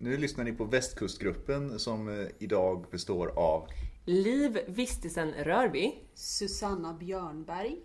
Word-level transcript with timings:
Nu 0.00 0.16
lyssnar 0.16 0.44
ni 0.44 0.52
på 0.52 0.64
Västkustgruppen 0.64 1.78
som 1.78 2.08
eh, 2.08 2.26
idag 2.38 2.84
består 2.90 3.32
av 3.36 3.68
Liv 4.04 4.58
Vistisen 4.66 5.32
Rörby. 5.32 5.94
Susanna 6.14 6.94
Björnberg. 6.94 7.76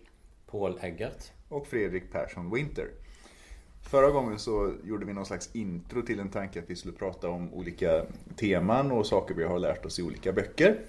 Paul 0.51 0.79
Eggert. 0.81 1.31
och 1.49 1.67
Fredrik 1.67 2.11
Persson 2.11 2.55
Winter. 2.55 2.87
Förra 3.81 4.09
gången 4.09 4.39
så 4.39 4.73
gjorde 4.83 5.05
vi 5.05 5.13
någon 5.13 5.25
slags 5.25 5.49
intro 5.53 6.01
till 6.01 6.19
en 6.19 6.29
tanke 6.29 6.59
att 6.59 6.69
vi 6.69 6.75
skulle 6.75 6.93
prata 6.93 7.29
om 7.29 7.53
olika 7.53 8.05
teman 8.35 8.91
och 8.91 9.05
saker 9.05 9.35
vi 9.35 9.43
har 9.43 9.59
lärt 9.59 9.85
oss 9.85 9.99
i 9.99 10.03
olika 10.03 10.31
böcker. 10.31 10.79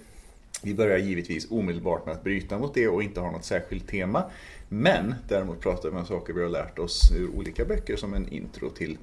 Vi 0.63 0.75
börjar 0.75 0.99
givetvis 0.99 1.51
omedelbart 1.51 2.07
med 2.07 2.15
att 2.15 2.25
bryta 2.25 2.59
mot 2.59 2.75
det 2.75 2.89
och 2.89 3.03
inte 3.03 3.21
ha 3.21 3.31
något 3.31 3.45
särskilt 3.45 3.89
tema. 3.89 4.31
Men 4.69 5.15
däremot 5.29 5.61
pratar 5.61 5.91
vi 5.91 5.97
om 5.97 6.07
saker 6.07 6.33
vi 6.33 6.43
har 6.43 6.51
lärt 6.51 6.79
oss 6.79 7.13
ur 7.13 7.37
olika 7.37 7.65
böcker 7.65 7.97
som 7.97 8.15
en 8.15 8.29
intro 8.29 8.71
till 8.71 8.99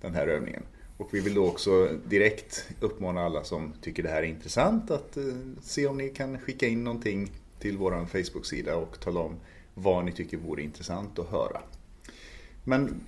den 0.00 0.14
här 0.14 0.26
övningen. 0.26 0.62
Och 0.96 1.08
vi 1.14 1.20
vill 1.20 1.34
då 1.34 1.46
också 1.46 1.88
direkt 2.04 2.66
uppmana 2.80 3.24
alla 3.24 3.44
som 3.44 3.72
tycker 3.82 4.02
det 4.02 4.08
här 4.08 4.22
är 4.22 4.26
intressant 4.26 4.90
att 4.90 5.16
eh, 5.16 5.24
se 5.62 5.86
om 5.86 5.98
ni 5.98 6.08
kan 6.08 6.38
skicka 6.38 6.66
in 6.66 6.84
någonting 6.84 7.30
till 7.58 7.78
vår 7.78 8.06
Facebook-sida 8.06 8.76
och 8.76 9.00
tala 9.00 9.20
om 9.20 9.36
vad 9.74 10.04
ni 10.04 10.12
tycker 10.12 10.36
vore 10.36 10.62
intressant 10.62 11.18
att 11.18 11.30
höra. 11.30 11.60
Men 12.64 13.00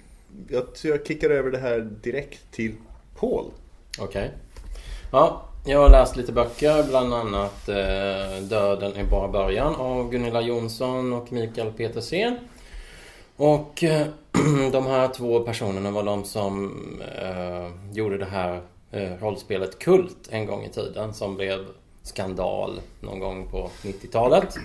jag 0.49 0.65
jag 0.83 1.07
kickar 1.07 1.31
över 1.31 1.51
det 1.51 1.59
här 1.59 1.81
direkt 2.03 2.53
till 2.53 2.75
Paul. 3.19 3.45
Okej. 3.99 4.31
Ja, 5.13 5.49
jag 5.67 5.79
har 5.79 5.91
läst 5.91 6.17
lite 6.17 6.33
böcker, 6.33 6.85
bland 6.89 7.15
annat 7.15 7.69
eh, 7.69 8.43
Döden 8.43 8.97
är 8.97 9.05
bara 9.05 9.29
början 9.29 9.75
av 9.75 10.11
Gunilla 10.11 10.41
Jonsson 10.41 11.13
och 11.13 11.33
Mikael 11.33 11.73
Petersen. 11.73 12.37
Och 13.39 13.85
eh, 13.85 14.07
de 14.73 14.87
här 14.87 15.09
två 15.09 15.41
personerna 15.41 15.91
var 15.91 16.03
de 16.03 16.25
som 16.25 16.73
eh, 17.23 17.97
gjorde 17.97 18.19
det 18.19 18.25
här 18.25 18.61
eh, 18.91 19.13
rollspelet 19.21 19.79
Kult 19.79 20.29
en 20.31 20.47
gång 20.47 20.65
i 20.65 20.69
tiden 20.69 21.15
som 21.15 21.37
blev 21.37 21.67
skandal 22.03 22.81
någon 23.01 23.21
gång 23.21 23.49
på 23.51 23.71
90-talet. 23.83 24.57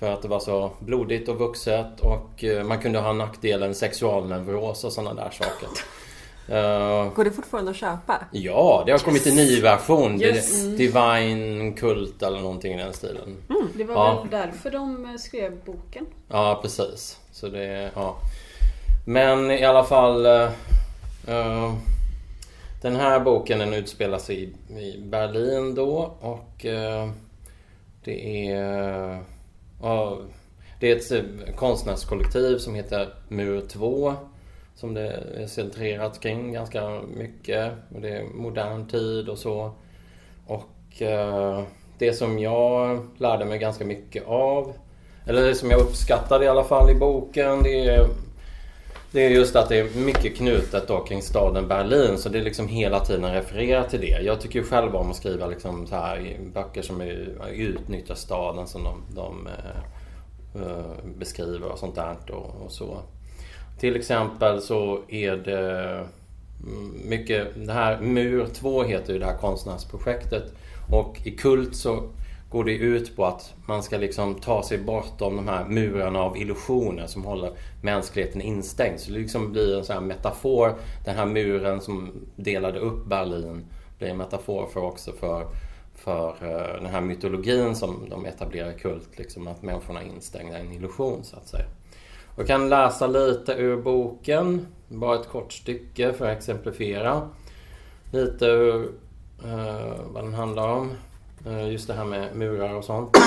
För 0.00 0.12
att 0.12 0.22
det 0.22 0.28
var 0.28 0.40
så 0.40 0.70
blodigt 0.78 1.28
och 1.28 1.38
vuxet 1.38 2.00
och 2.00 2.44
eh, 2.44 2.64
man 2.64 2.78
kunde 2.78 2.98
ha 2.98 3.12
nackdelen 3.12 3.74
sexualneuros 3.74 4.84
och 4.84 4.92
sådana 4.92 5.14
där 5.14 5.30
saker. 5.30 5.68
Eh, 6.48 7.12
Går 7.14 7.24
det 7.24 7.30
fortfarande 7.30 7.70
att 7.70 7.76
köpa? 7.76 8.24
Ja, 8.32 8.82
det 8.86 8.92
har 8.92 8.98
kommit 8.98 9.26
en 9.26 9.34
ny 9.36 9.60
version. 9.60 10.22
Yes. 10.22 10.64
Det- 10.64 10.76
Divine 10.76 11.72
Kult 11.76 12.22
eller 12.22 12.40
någonting 12.40 12.74
i 12.74 12.78
den 12.82 12.92
stilen. 12.92 13.36
Det 13.74 13.84
var 13.84 13.94
Ja. 13.94 14.20
väl 14.22 14.30
därför 14.30 14.70
de 14.70 15.04
eh, 15.04 15.16
skrev 15.16 15.64
boken. 15.64 16.06
Ja, 16.28 16.58
precis. 16.62 17.18
Så 17.32 17.48
det, 17.48 17.90
ja. 17.94 18.16
Men 19.06 19.50
i 19.50 19.64
alla 19.64 19.84
fall. 19.84 20.26
eh, 20.26 21.74
den 22.82 22.96
här 22.96 23.20
boken 23.20 23.58
den 23.58 23.74
utspelar 23.74 24.18
sig 24.18 24.42
i, 24.42 24.72
i 24.80 25.00
Berlin 25.06 25.74
då 25.74 26.16
och 26.20 26.66
eh, 26.66 27.08
det 28.04 28.48
är... 28.50 29.18
det 30.80 30.90
är 30.90 30.96
ett 30.96 31.56
konstnärskollektiv 31.56 32.58
som 32.58 32.74
heter 32.74 33.14
Mur 33.28 33.60
2 33.60 34.14
som 34.74 34.94
det 34.94 35.22
är 35.36 35.46
centrerat 35.46 36.20
kring 36.20 36.52
ganska 36.52 37.00
mycket. 37.16 37.72
Och 37.94 38.00
det 38.00 38.08
är 38.08 38.24
modern 38.24 38.88
tid 38.88 39.28
och 39.28 39.38
så. 39.38 39.72
Och 40.46 41.02
eh, 41.02 41.62
det 41.98 42.12
som 42.12 42.38
jag 42.38 43.06
lärde 43.18 43.44
mig 43.44 43.58
ganska 43.58 43.84
mycket 43.84 44.26
av 44.26 44.74
eller 45.26 45.42
det 45.42 45.54
som 45.54 45.70
jag 45.70 45.80
uppskattade 45.80 46.44
i 46.44 46.48
alla 46.48 46.64
fall 46.64 46.90
i 46.90 46.94
boken 46.94 47.62
det 47.62 47.86
är, 47.86 48.08
det 49.12 49.26
är 49.26 49.30
just 49.30 49.56
att 49.56 49.68
det 49.68 49.78
är 49.78 49.98
mycket 49.98 50.36
knutet 50.36 50.88
då 50.88 51.04
kring 51.04 51.22
staden 51.22 51.68
Berlin. 51.68 52.18
Så 52.18 52.28
det 52.28 52.38
är 52.38 52.42
liksom 52.42 52.68
hela 52.68 53.00
tiden 53.00 53.32
refererat 53.32 53.90
till 53.90 54.00
det. 54.00 54.22
Jag 54.22 54.40
tycker 54.40 54.58
ju 54.58 54.64
själv 54.64 54.96
om 54.96 55.10
att 55.10 55.16
skriva 55.16 55.46
liksom 55.46 55.86
så 55.86 55.94
här 55.94 56.18
i 56.18 56.38
böcker 56.54 56.82
som 56.82 57.00
är, 57.00 57.36
utnyttjar 57.52 58.14
staden 58.14 58.66
som 58.66 58.84
de, 58.84 59.02
de 59.14 59.46
eh, 59.46 60.62
eh 60.62 61.04
beskriver 61.18 61.72
och 61.72 61.78
sånt 61.78 61.94
där 61.94 62.16
och, 62.30 62.64
och 62.64 62.72
så. 62.72 62.98
Till 63.78 63.96
exempel 63.96 64.60
så 64.60 65.00
är 65.08 65.36
det 65.36 66.06
mm, 66.62 67.08
mycket, 67.08 67.66
det 67.66 67.72
här 67.72 68.00
Mur 68.00 68.46
2 68.46 68.82
heter 68.82 69.12
ju 69.12 69.18
det 69.18 69.26
här 69.26 69.38
konstnärsprojektet. 69.38 70.52
Och 70.90 71.20
i 71.24 71.30
Kult 71.30 71.76
så 71.76 72.02
går 72.54 72.64
det 72.64 72.72
ut 72.72 73.16
på 73.16 73.24
att 73.24 73.54
man 73.66 73.82
ska 73.82 73.98
liksom 73.98 74.34
ta 74.34 74.62
sig 74.62 74.78
bortom 74.78 75.36
de 75.36 75.48
här 75.48 75.64
murarna 75.64 76.20
av 76.20 76.36
illusioner 76.36 77.06
som 77.06 77.24
håller 77.24 77.52
mänskligheten 77.82 78.40
instängd. 78.40 79.00
Så 79.00 79.12
det 79.12 79.18
liksom 79.18 79.52
blir 79.52 79.78
en 79.78 79.84
sån 79.84 79.94
här 79.94 80.02
metafor. 80.02 80.74
Den 81.04 81.16
här 81.16 81.26
muren 81.26 81.80
som 81.80 82.12
delade 82.36 82.78
upp 82.78 83.06
Berlin 83.06 83.64
blir 83.98 84.08
en 84.08 84.16
metafor 84.16 84.66
för 84.66 84.80
också 84.80 85.12
för, 85.12 85.46
för 85.94 86.28
eh, 86.28 86.82
den 86.82 86.86
här 86.90 87.00
mytologin 87.00 87.74
som 87.74 88.06
de 88.10 88.26
etablerar 88.26 88.70
i 88.70 88.78
Kult. 88.78 89.18
Liksom 89.18 89.46
att 89.46 89.62
människorna 89.62 90.02
är 90.02 90.06
instängda 90.06 90.58
i 90.58 90.60
en 90.60 90.72
illusion 90.72 91.24
så 91.24 91.36
att 91.36 91.48
säga. 91.48 91.66
Jag 92.36 92.46
kan 92.46 92.68
läsa 92.68 93.06
lite 93.06 93.52
ur 93.52 93.76
boken. 93.76 94.66
Bara 94.88 95.20
ett 95.20 95.28
kort 95.28 95.52
stycke 95.52 96.12
för 96.12 96.26
att 96.26 96.36
exemplifiera. 96.36 97.28
Lite 98.12 98.46
ur 98.46 98.92
eh, 99.44 100.00
vad 100.06 100.24
den 100.24 100.34
handlar 100.34 100.68
om. 100.68 100.92
Eh, 101.46 101.70
just 101.72 101.88
det 101.88 101.94
här 101.94 102.04
med 102.04 102.36
murar 102.36 102.74
och 102.74 102.84
sånt. 102.84 103.16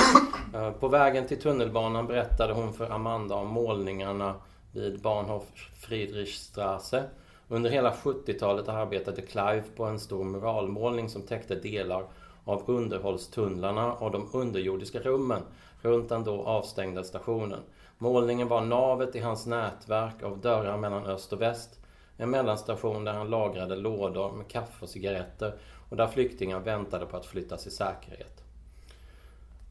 Eh, 0.53 0.71
på 0.71 0.87
vägen 0.87 1.27
till 1.27 1.41
tunnelbanan 1.41 2.07
berättade 2.07 2.53
hon 2.53 2.73
för 2.73 2.89
Amanda 2.89 3.35
om 3.35 3.47
målningarna 3.47 4.35
vid 4.71 5.01
Bahnhof 5.01 5.43
Friedrichstraße. 5.79 7.03
Under 7.47 7.69
hela 7.69 7.91
70-talet 7.91 8.69
arbetade 8.69 9.21
Clive 9.21 9.63
på 9.75 9.85
en 9.85 9.99
stor 9.99 10.23
muralmålning 10.23 11.09
som 11.09 11.21
täckte 11.21 11.55
delar 11.55 12.03
av 12.45 12.63
underhållstunnlarna 12.65 13.93
och 13.93 14.11
de 14.11 14.29
underjordiska 14.33 14.99
rummen 14.99 15.41
runt 15.81 16.09
den 16.09 16.23
då 16.23 16.41
avstängda 16.41 17.03
stationen. 17.03 17.59
Målningen 17.97 18.47
var 18.47 18.61
navet 18.61 19.15
i 19.15 19.19
hans 19.19 19.45
nätverk 19.45 20.23
av 20.23 20.41
dörrar 20.41 20.77
mellan 20.77 21.05
öst 21.05 21.33
och 21.33 21.41
väst. 21.41 21.79
En 22.17 22.29
mellanstation 22.29 23.03
där 23.03 23.13
han 23.13 23.29
lagrade 23.29 23.75
lådor 23.75 24.31
med 24.31 24.47
kaffe 24.47 24.83
och 24.83 24.89
cigaretter 24.89 25.53
och 25.89 25.97
där 25.97 26.07
flyktingar 26.07 26.59
väntade 26.59 27.05
på 27.05 27.17
att 27.17 27.25
flyttas 27.25 27.67
i 27.67 27.71
säkerhet. 27.71 28.43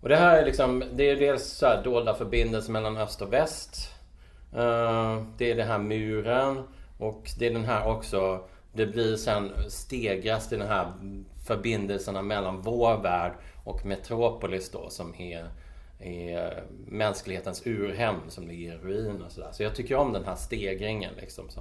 Och 0.03 0.09
det 0.09 0.17
här 0.17 0.39
är 0.39 0.45
liksom, 0.45 0.85
det 0.93 1.11
är 1.11 1.17
dels 1.17 1.45
så 1.45 1.67
här 1.67 1.83
dolda 1.83 2.15
förbindelser 2.15 2.73
mellan 2.73 2.97
öst 2.97 3.23
och 3.23 3.33
väst. 3.33 3.91
Eh, 4.53 5.23
det 5.39 5.51
är 5.51 5.55
den 5.55 5.69
här 5.69 5.79
muren 5.79 6.63
och 6.99 7.31
det 7.39 7.47
är 7.47 7.53
den 7.53 7.65
här 7.65 7.89
också, 7.89 8.41
det 8.73 8.87
blir 8.87 9.17
sen 9.17 9.53
stegras 9.69 10.49
till 10.49 10.59
den 10.59 10.69
här 10.69 10.93
förbindelserna 11.47 12.23
mellan 12.23 12.61
vår 12.61 12.97
värld 12.97 13.33
och 13.65 13.87
Metropolis 13.87 14.71
då 14.71 14.91
som 14.91 15.15
är, 15.15 15.49
är 15.99 16.65
mänsklighetens 16.87 17.67
urhem 17.67 18.17
som 18.29 18.49
ligger 18.49 18.75
i 18.75 18.77
ruin 18.77 19.23
och 19.23 19.33
sådär. 19.33 19.53
Så 19.53 19.63
jag 19.63 19.75
tycker 19.75 19.97
om 19.97 20.13
den 20.13 20.25
här 20.25 20.37
stegringen 20.37 21.15
liksom. 21.21 21.49
Så. 21.49 21.61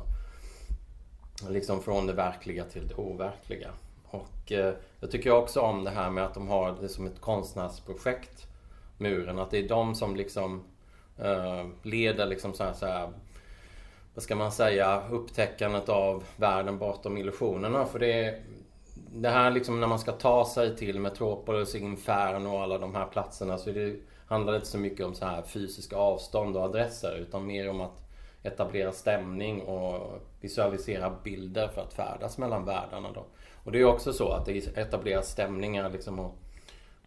Liksom 1.49 1.81
från 1.81 2.07
det 2.07 2.13
verkliga 2.13 2.63
till 2.63 2.87
det 2.87 2.95
overkliga. 2.95 3.69
Och 4.05 4.51
eh, 4.51 4.73
jag 4.99 5.11
tycker 5.11 5.31
också 5.31 5.61
om 5.61 5.83
det 5.83 5.89
här 5.89 6.09
med 6.09 6.25
att 6.25 6.33
de 6.33 6.47
har 6.47 6.77
det 6.81 6.89
som 6.89 7.07
ett 7.07 7.21
konstnärsprojekt, 7.21 8.47
muren. 8.97 9.39
Att 9.39 9.51
det 9.51 9.57
är 9.57 9.69
de 9.69 9.95
som 9.95 10.15
liksom 10.15 10.63
eh, 11.17 11.65
leder 11.83 12.25
liksom 12.25 12.53
så 12.53 12.63
här, 12.63 12.73
så 12.73 12.85
här, 12.85 13.09
vad 14.13 14.23
ska 14.23 14.35
man 14.35 14.51
säga, 14.51 15.03
upptäckandet 15.11 15.89
av 15.89 16.23
världen 16.37 16.77
bortom 16.77 17.17
illusionerna. 17.17 17.85
För 17.85 17.99
det 17.99 18.13
är 18.13 18.41
det 19.13 19.29
här 19.29 19.51
liksom 19.51 19.79
när 19.79 19.87
man 19.87 19.99
ska 19.99 20.11
ta 20.11 20.45
sig 20.45 20.75
till 20.75 20.99
Metropolis, 20.99 21.75
Inferno 21.75 22.47
och 22.47 22.61
alla 22.61 22.77
de 22.77 22.95
här 22.95 23.05
platserna 23.05 23.57
så 23.57 23.71
det 23.71 23.95
handlar 24.27 24.55
inte 24.55 24.67
så 24.67 24.77
mycket 24.77 25.05
om 25.05 25.13
så 25.13 25.25
här 25.25 25.41
fysiska 25.41 25.95
avstånd 25.95 26.57
och 26.57 26.63
adresser 26.63 27.15
utan 27.15 27.45
mer 27.45 27.69
om 27.69 27.81
att 27.81 28.01
etablera 28.43 28.91
stämning 28.91 29.61
och 29.61 30.21
visualisera 30.41 31.17
bilder 31.23 31.67
för 31.67 31.81
att 31.81 31.93
färdas 31.93 32.37
mellan 32.37 32.65
världarna 32.65 33.11
då. 33.11 33.25
Och 33.63 33.71
det 33.71 33.79
är 33.79 33.85
också 33.85 34.13
så 34.13 34.31
att 34.31 34.45
det 34.45 34.77
etableras 34.77 35.31
stämningar 35.31 35.89
liksom 35.89 36.19
och, 36.19 36.37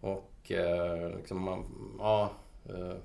och 0.00 0.52
eh, 0.52 1.16
liksom 1.16 1.40
man, 1.40 1.64
ja, 1.98 2.30
eh, 2.68 2.96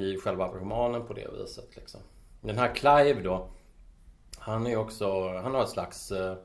i 0.00 0.16
själva 0.16 0.48
romanen 0.48 1.06
på 1.06 1.12
det 1.12 1.28
viset 1.38 1.76
liksom. 1.76 2.00
Den 2.40 2.58
här 2.58 2.74
Clive 2.74 3.22
då, 3.22 3.48
han 4.38 4.66
är 4.66 4.70
ju 4.70 4.76
också, 4.76 5.28
han 5.28 5.54
har 5.54 5.62
ett 5.62 5.68
slags 5.68 6.10
eh, 6.10 6.36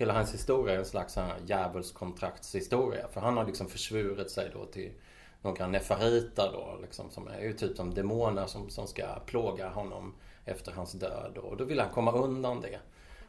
hela 0.00 0.12
hans 0.12 0.34
historia 0.34 0.74
är 0.74 0.78
en 0.78 0.84
slags 0.84 1.18
djävulskontraktshistoria. 1.46 3.08
För 3.08 3.20
han 3.20 3.36
har 3.36 3.46
liksom 3.46 3.68
försvurit 3.68 4.30
sig 4.30 4.50
då 4.52 4.64
till 4.64 4.92
några 5.42 5.66
nefariter 5.66 6.50
då, 6.52 6.78
liksom, 6.82 7.10
som 7.10 7.28
är 7.28 7.40
ju 7.40 7.52
typ 7.52 7.76
som 7.76 7.94
demoner 7.94 8.46
som, 8.46 8.70
som 8.70 8.86
ska 8.86 9.04
plåga 9.26 9.68
honom 9.68 10.14
efter 10.44 10.72
hans 10.72 10.92
död. 10.92 11.38
Och 11.38 11.56
då 11.56 11.64
vill 11.64 11.80
han 11.80 11.90
komma 11.90 12.12
undan 12.12 12.60
det. 12.60 12.78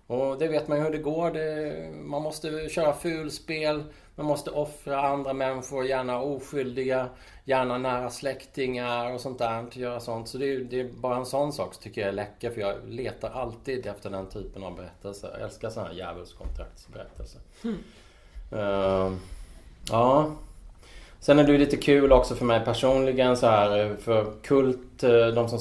Och 0.08 0.38
det 0.38 0.48
vet 0.48 0.68
man 0.68 0.78
ju 0.78 0.84
hur 0.84 0.92
det 0.92 0.98
går. 0.98 1.32
Det, 1.32 1.90
man 1.94 2.22
måste 2.22 2.70
köra 2.70 2.94
fulspel. 2.94 3.84
Man 4.16 4.26
måste 4.26 4.52
offra 4.52 5.02
andra 5.02 5.34
människor, 5.34 5.86
gärna 5.86 6.22
oskyldiga. 6.22 7.10
Gärna 7.44 7.78
nära 7.78 8.10
släktingar 8.10 9.14
och 9.14 9.22
sånt 9.22 9.40
där. 9.40 9.66
Göra 9.72 10.00
sånt. 10.00 10.28
Så 10.28 10.38
det 10.38 10.46
är, 10.54 10.60
det 10.60 10.80
är 10.80 10.90
bara 10.90 11.16
en 11.16 11.26
sån 11.26 11.54
sak 11.54 11.74
som 11.74 11.84
tycker 11.84 12.02
jag 12.02 12.08
är 12.08 12.14
läcker. 12.14 12.52
För 12.52 12.62
jag 12.62 12.76
letar 12.88 13.30
alltid 13.30 13.86
efter 13.86 14.10
den 14.10 14.30
typen 14.30 14.64
av 14.64 14.76
berättelser. 14.76 15.30
Jag 15.34 15.42
älskar 15.42 15.70
sådana 15.70 15.90
här 15.90 15.98
djävulskontraktsberättelser. 15.98 17.42
Mm. 17.64 17.78
Uh, 18.54 19.18
ja. 19.92 20.32
Sen 21.24 21.40
är 21.40 21.44
det 21.44 21.58
lite 21.58 21.78
kul 21.78 22.12
också 22.12 22.36
för 22.36 22.46
mig 22.46 22.62
personligen 22.66 23.38
så 23.38 23.48
här 23.48 23.96
för 24.00 24.26
Kult, 24.44 25.04
eh, 25.04 25.28
de 25.28 25.50
som, 25.50 25.60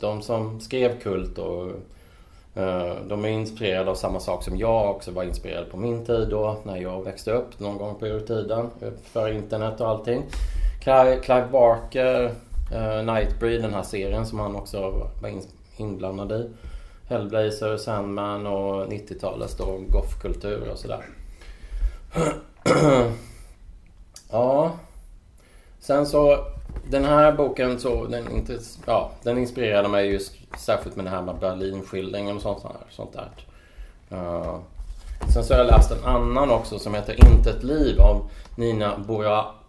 de 0.00 0.22
som 0.22 0.60
skrev 0.60 1.00
Kult 1.00 1.38
och 1.38 1.66
eh, 2.54 2.94
de 3.08 3.24
är 3.24 3.28
inspirerade 3.28 3.90
av 3.90 3.94
samma 3.94 4.20
sak 4.20 4.44
som 4.44 4.58
jag 4.58 4.90
också 4.90 5.10
var 5.10 5.22
inspirerad 5.22 5.70
på 5.70 5.76
min 5.76 6.06
tid 6.06 6.28
då 6.28 6.56
när 6.64 6.76
jag 6.76 7.04
växte 7.04 7.32
upp 7.32 7.60
någon 7.60 7.78
gång 7.78 7.94
på 7.94 8.06
urtiden. 8.06 8.70
Eh, 8.80 8.88
för 9.12 9.32
internet 9.32 9.80
och 9.80 9.88
allting. 9.88 10.22
Clive 10.80 11.48
Barker, 11.52 12.34
Nightbreed, 13.02 13.62
den 13.62 13.74
här 13.74 13.82
serien 13.82 14.26
som 14.26 14.40
han 14.40 14.56
också 14.56 14.80
var 14.90 15.32
inblandad 15.76 16.32
i. 16.32 16.50
Hellblazer, 17.08 17.76
Sandman 17.76 18.46
och 18.46 18.86
90-talets 18.86 19.56
då 19.56 19.80
goffkultur 19.88 20.68
och 20.72 20.78
sådär. 20.78 21.04
Mm. 22.64 23.12
Sen 25.80 26.06
så, 26.06 26.44
den 26.90 27.04
här 27.04 27.32
boken 27.32 27.80
så, 27.80 28.06
den, 28.06 28.36
inte, 28.36 28.58
ja, 28.86 29.10
den 29.22 29.38
inspirerade 29.38 29.88
mig 29.88 30.06
just 30.06 30.32
särskilt 30.58 30.96
med 30.96 31.04
det 31.04 31.10
här 31.10 31.22
med 31.22 31.38
Berlinskildringen 31.38 32.36
och 32.36 32.42
sånt, 32.42 32.62
sånt 32.90 33.12
där. 33.12 33.30
Uh, 34.18 34.58
sen 35.34 35.44
så 35.44 35.54
har 35.54 35.58
jag 35.58 35.66
läst 35.66 35.90
en 35.90 36.04
annan 36.04 36.50
också 36.50 36.78
som 36.78 36.94
heter 36.94 37.32
Inte 37.32 37.50
ett 37.50 37.62
liv 37.62 38.00
av 38.00 38.30
Nina 38.56 38.98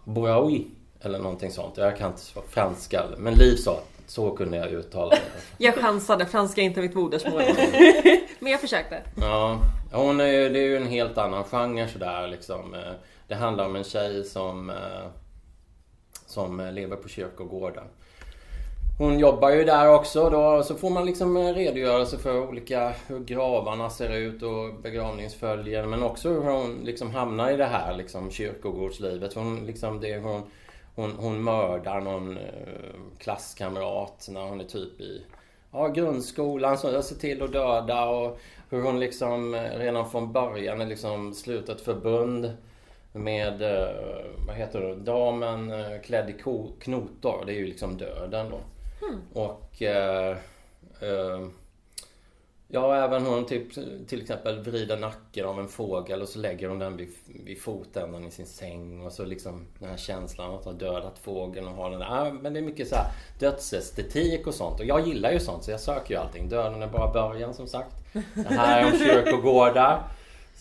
Bouraoui. 0.04 0.66
Eller 1.00 1.18
någonting 1.18 1.50
sånt. 1.50 1.76
Jag 1.76 1.96
kan 1.96 2.10
inte 2.10 2.22
franska. 2.48 3.04
Men 3.18 3.34
Liv 3.34 3.56
sa 3.56 3.80
så 4.06 4.30
kunde 4.30 4.56
jag 4.56 4.70
uttala 4.70 5.10
det. 5.10 5.20
jag 5.64 5.74
chansade. 5.74 6.26
Franska 6.26 6.60
är 6.60 6.64
inte 6.64 6.80
mitt 6.80 6.94
modersmål. 6.94 7.42
men 8.38 8.52
jag 8.52 8.60
försökte. 8.60 9.02
Ja, 9.20 9.58
hon 9.92 10.20
är 10.20 10.26
ju, 10.26 10.48
det 10.48 10.58
är 10.58 10.64
ju 10.64 10.76
en 10.76 10.86
helt 10.86 11.18
annan 11.18 11.44
genre 11.44 11.88
sådär 11.88 12.28
liksom. 12.28 12.74
Eh, 12.74 12.92
det 13.28 13.34
handlar 13.34 13.66
om 13.66 13.76
en 13.76 13.84
tjej 13.84 14.24
som 14.24 14.70
eh, 14.70 14.76
som 16.32 16.60
eh, 16.60 16.72
lever 16.72 16.96
på 16.96 17.08
kyrkogården. 17.08 17.84
Hon 18.98 19.18
jobbar 19.18 19.50
ju 19.50 19.64
där 19.64 19.94
också 19.94 20.30
då, 20.30 20.62
så 20.62 20.74
får 20.74 20.90
man 20.90 21.06
liksom 21.06 21.36
eh, 21.36 21.54
redogörelse 21.54 22.18
för 22.18 22.48
olika, 22.48 22.92
hur 23.06 23.20
gravarna 23.20 23.90
ser 23.90 24.16
ut 24.16 24.42
och 24.42 24.74
begravningsföljen. 24.82 25.90
Men 25.90 26.02
också 26.02 26.28
hur 26.28 26.40
hon 26.40 26.80
liksom 26.84 27.10
hamnar 27.10 27.50
i 27.50 27.56
det 27.56 27.66
här 27.66 27.96
liksom 27.96 28.30
kyrkogårdslivet. 28.30 29.34
Hon, 29.34 29.66
liksom, 29.66 30.00
det, 30.00 30.18
hon, 30.18 30.42
hon, 30.94 31.12
hon 31.18 31.44
mördar 31.44 32.00
någon 32.00 32.36
eh, 32.36 32.42
klasskamrat 33.18 34.28
när 34.30 34.48
hon 34.48 34.60
är 34.60 34.64
typ 34.64 35.00
i 35.00 35.22
ja, 35.72 35.88
grundskolan. 35.88 36.78
Så 36.78 36.90
jag 36.90 37.04
ser 37.04 37.16
till 37.16 37.42
att 37.42 37.52
döda 37.52 38.04
och 38.04 38.38
hur 38.70 38.82
hon 38.82 39.00
liksom 39.00 39.54
redan 39.54 40.10
från 40.10 40.32
början 40.32 40.80
är 40.80 40.86
liksom 40.86 41.34
slutat 41.34 41.80
förbund 41.80 42.52
med, 43.12 43.62
eh, 43.62 44.24
vad 44.46 44.56
heter 44.56 44.80
det, 44.80 44.94
damen 44.94 45.70
eh, 45.70 46.00
klädd 46.04 46.30
i 46.30 46.32
knotor. 46.80 47.44
Det 47.46 47.52
är 47.52 47.56
ju 47.56 47.66
liksom 47.66 47.96
döden 47.96 48.50
då. 48.50 48.60
Mm. 49.06 49.20
Och 49.32 49.82
eh, 49.82 50.36
eh, 51.00 51.46
Ja, 52.74 53.04
även 53.04 53.26
hon 53.26 53.46
typ, 53.46 53.74
till 54.08 54.22
exempel 54.22 54.60
vrider 54.60 54.96
nacken 54.96 55.46
av 55.46 55.60
en 55.60 55.68
fågel 55.68 56.22
och 56.22 56.28
så 56.28 56.38
lägger 56.38 56.68
hon 56.68 56.78
den 56.78 56.96
vid, 56.96 57.08
vid 57.44 57.62
fotänden 57.62 58.24
i 58.24 58.30
sin 58.30 58.46
säng. 58.46 59.06
Och 59.06 59.12
så 59.12 59.24
liksom 59.24 59.66
den 59.78 59.88
här 59.88 59.96
känslan 59.96 60.54
att 60.54 60.64
ha 60.64 60.72
dödat 60.72 61.18
fågeln 61.18 61.68
och 61.68 61.74
ha 61.74 61.90
den 61.90 61.98
där. 61.98 62.06
Ja, 62.06 62.32
men 62.32 62.52
det 62.52 62.60
är 62.60 62.62
mycket 62.62 62.88
så 62.88 62.94
här 62.94 63.06
dödsestetik 63.38 64.46
och 64.46 64.54
sånt. 64.54 64.80
Och 64.80 64.86
jag 64.86 65.06
gillar 65.06 65.32
ju 65.32 65.40
sånt 65.40 65.64
så 65.64 65.70
jag 65.70 65.80
söker 65.80 66.14
ju 66.14 66.20
allting. 66.20 66.48
Döden 66.48 66.82
är 66.82 66.86
bara 66.86 67.12
början 67.12 67.54
som 67.54 67.66
sagt. 67.66 67.94
Det 68.34 68.54
här 68.54 68.80
är 68.82 68.92
om 68.92 68.98
kyrkogårdar. 68.98 70.02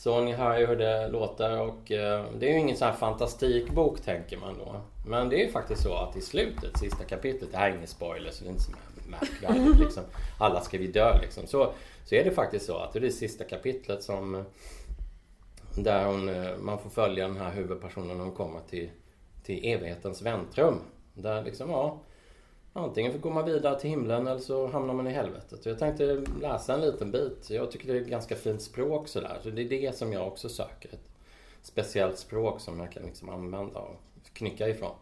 Så 0.02 0.22
ni 0.22 0.32
hör 0.34 0.60
ju 0.60 0.66
hur 0.66 0.76
det 0.76 1.08
låter 1.08 1.60
och 1.60 1.92
eh, 1.92 2.26
det 2.40 2.50
är 2.50 2.54
ju 2.54 2.60
ingen 2.60 2.78
sån 2.78 2.88
här 2.88 2.96
fantastikbok 2.96 4.02
tänker 4.02 4.38
man 4.38 4.58
då. 4.58 4.82
Men 5.08 5.30
det 5.30 5.36
är 5.36 5.46
ju 5.46 5.52
faktiskt 5.52 5.84
så 5.84 5.96
att 5.96 6.16
i 6.16 6.22
slutet, 6.22 6.78
sista 6.78 7.04
kapitlet, 7.04 7.52
det 7.52 7.58
här 7.58 7.70
är 7.70 7.76
ingen 7.76 7.88
spoiler 7.88 8.32
så 8.32 8.44
det 8.44 8.50
är 8.50 8.52
inte 8.52 8.64
så 8.64 8.72
märkvärdigt 9.10 9.80
liksom. 9.80 10.04
Alla 10.40 10.62
ska 10.62 10.78
vi 10.78 10.88
dö 10.88 11.22
liksom. 11.22 11.48
Så, 11.48 11.74
så 12.06 12.16
är 12.16 12.24
det 12.24 12.32
faktiskt 12.32 12.66
så 12.66 12.78
att 12.78 12.94
det 12.94 13.00
är 13.00 13.02
det 13.02 13.12
sista 13.12 13.44
kapitlet 13.44 14.04
som 14.04 14.44
där 15.76 16.06
hon, 16.06 16.30
eh, 16.30 16.58
man 16.58 16.80
får 16.80 16.90
följa 16.90 17.28
den 17.28 17.38
här 17.38 17.52
huvudpersonen 17.52 18.18
när 18.18 18.24
hon 18.24 18.36
kommer 18.36 18.60
till, 18.70 18.90
till 19.44 19.66
evighetens 19.66 20.22
väntrum. 20.22 20.80
Där 21.14 21.44
liksom, 21.44 21.70
ja, 21.70 22.00
Antingen 22.74 23.22
går 23.22 23.32
man 23.32 23.46
vidare 23.46 23.80
till 23.80 23.90
himlen 23.90 24.28
eller 24.28 24.40
så 24.40 24.68
hamnar 24.68 24.94
man 24.94 25.08
i 25.08 25.12
helvetet. 25.12 25.66
Jag 25.66 25.80
tänkte 25.80 26.24
läsa 26.42 26.74
en 26.74 26.82
liten 26.82 27.12
bit. 27.12 27.50
Jag 27.50 27.72
tycker 27.72 27.88
det 27.88 28.00
är 28.00 28.02
ett 28.02 28.08
ganska 28.08 28.36
fint 28.36 28.62
språk 28.62 29.08
sådär. 29.08 29.38
Så 29.44 29.50
det 29.50 29.62
är 29.62 29.70
det 29.70 29.96
som 29.96 30.14
jag 30.14 30.28
också 30.28 30.50
söker. 30.50 30.90
Ett 30.94 31.10
speciellt 31.62 32.18
språk 32.18 32.62
som 32.62 32.80
jag 32.80 32.92
kan 32.92 33.04
liksom 33.04 33.30
använda 33.30 33.80
och 33.80 33.96
knycka 34.34 34.68
ifrån. 34.68 34.96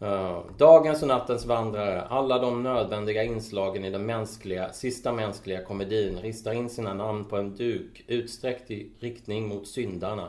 Eh, 0.00 0.42
dagens 0.58 1.02
och 1.02 1.08
nattens 1.08 1.46
vandrare, 1.46 2.02
alla 2.02 2.38
de 2.38 2.62
nödvändiga 2.62 3.24
inslagen 3.24 3.84
i 3.84 3.90
den 3.90 4.06
mänskliga, 4.06 4.72
sista 4.72 5.12
mänskliga 5.12 5.64
komedin 5.64 6.18
ristar 6.18 6.52
in 6.52 6.70
sina 6.70 6.94
namn 6.94 7.24
på 7.24 7.36
en 7.36 7.56
duk 7.56 8.04
utsträckt 8.06 8.70
i 8.70 8.90
riktning 9.00 9.48
mot 9.48 9.68
syndarna. 9.68 10.28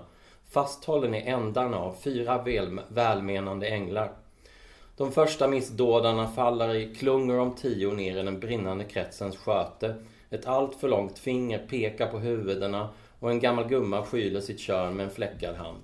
Fasthållen 0.50 1.16
i 1.16 1.22
ändarna 1.22 1.78
av 1.78 1.94
fyra 1.94 2.44
väl, 2.44 2.80
välmenande 2.88 3.68
änglar. 3.68 4.12
De 4.98 5.12
första 5.12 5.48
missdådarna 5.48 6.28
faller 6.28 6.76
i 6.76 6.96
klungor 6.96 7.40
om 7.40 7.56
tio 7.56 7.92
ner 7.92 8.18
i 8.18 8.24
den 8.24 8.40
brinnande 8.40 8.84
kretsens 8.84 9.38
sköte. 9.38 9.96
Ett 10.30 10.48
allt 10.48 10.76
för 10.76 10.90
långt 10.90 11.20
finger 11.20 11.68
pekar 11.68 12.08
på 12.08 12.20
huvudena 12.20 12.90
och 13.20 13.32
en 13.32 13.40
gammal 13.40 13.68
gumma 13.68 14.04
skyler 14.04 14.42
sitt 14.42 14.60
kön 14.60 14.96
med 14.96 15.04
en 15.04 15.12
fläckad 15.12 15.56
hand. 15.56 15.84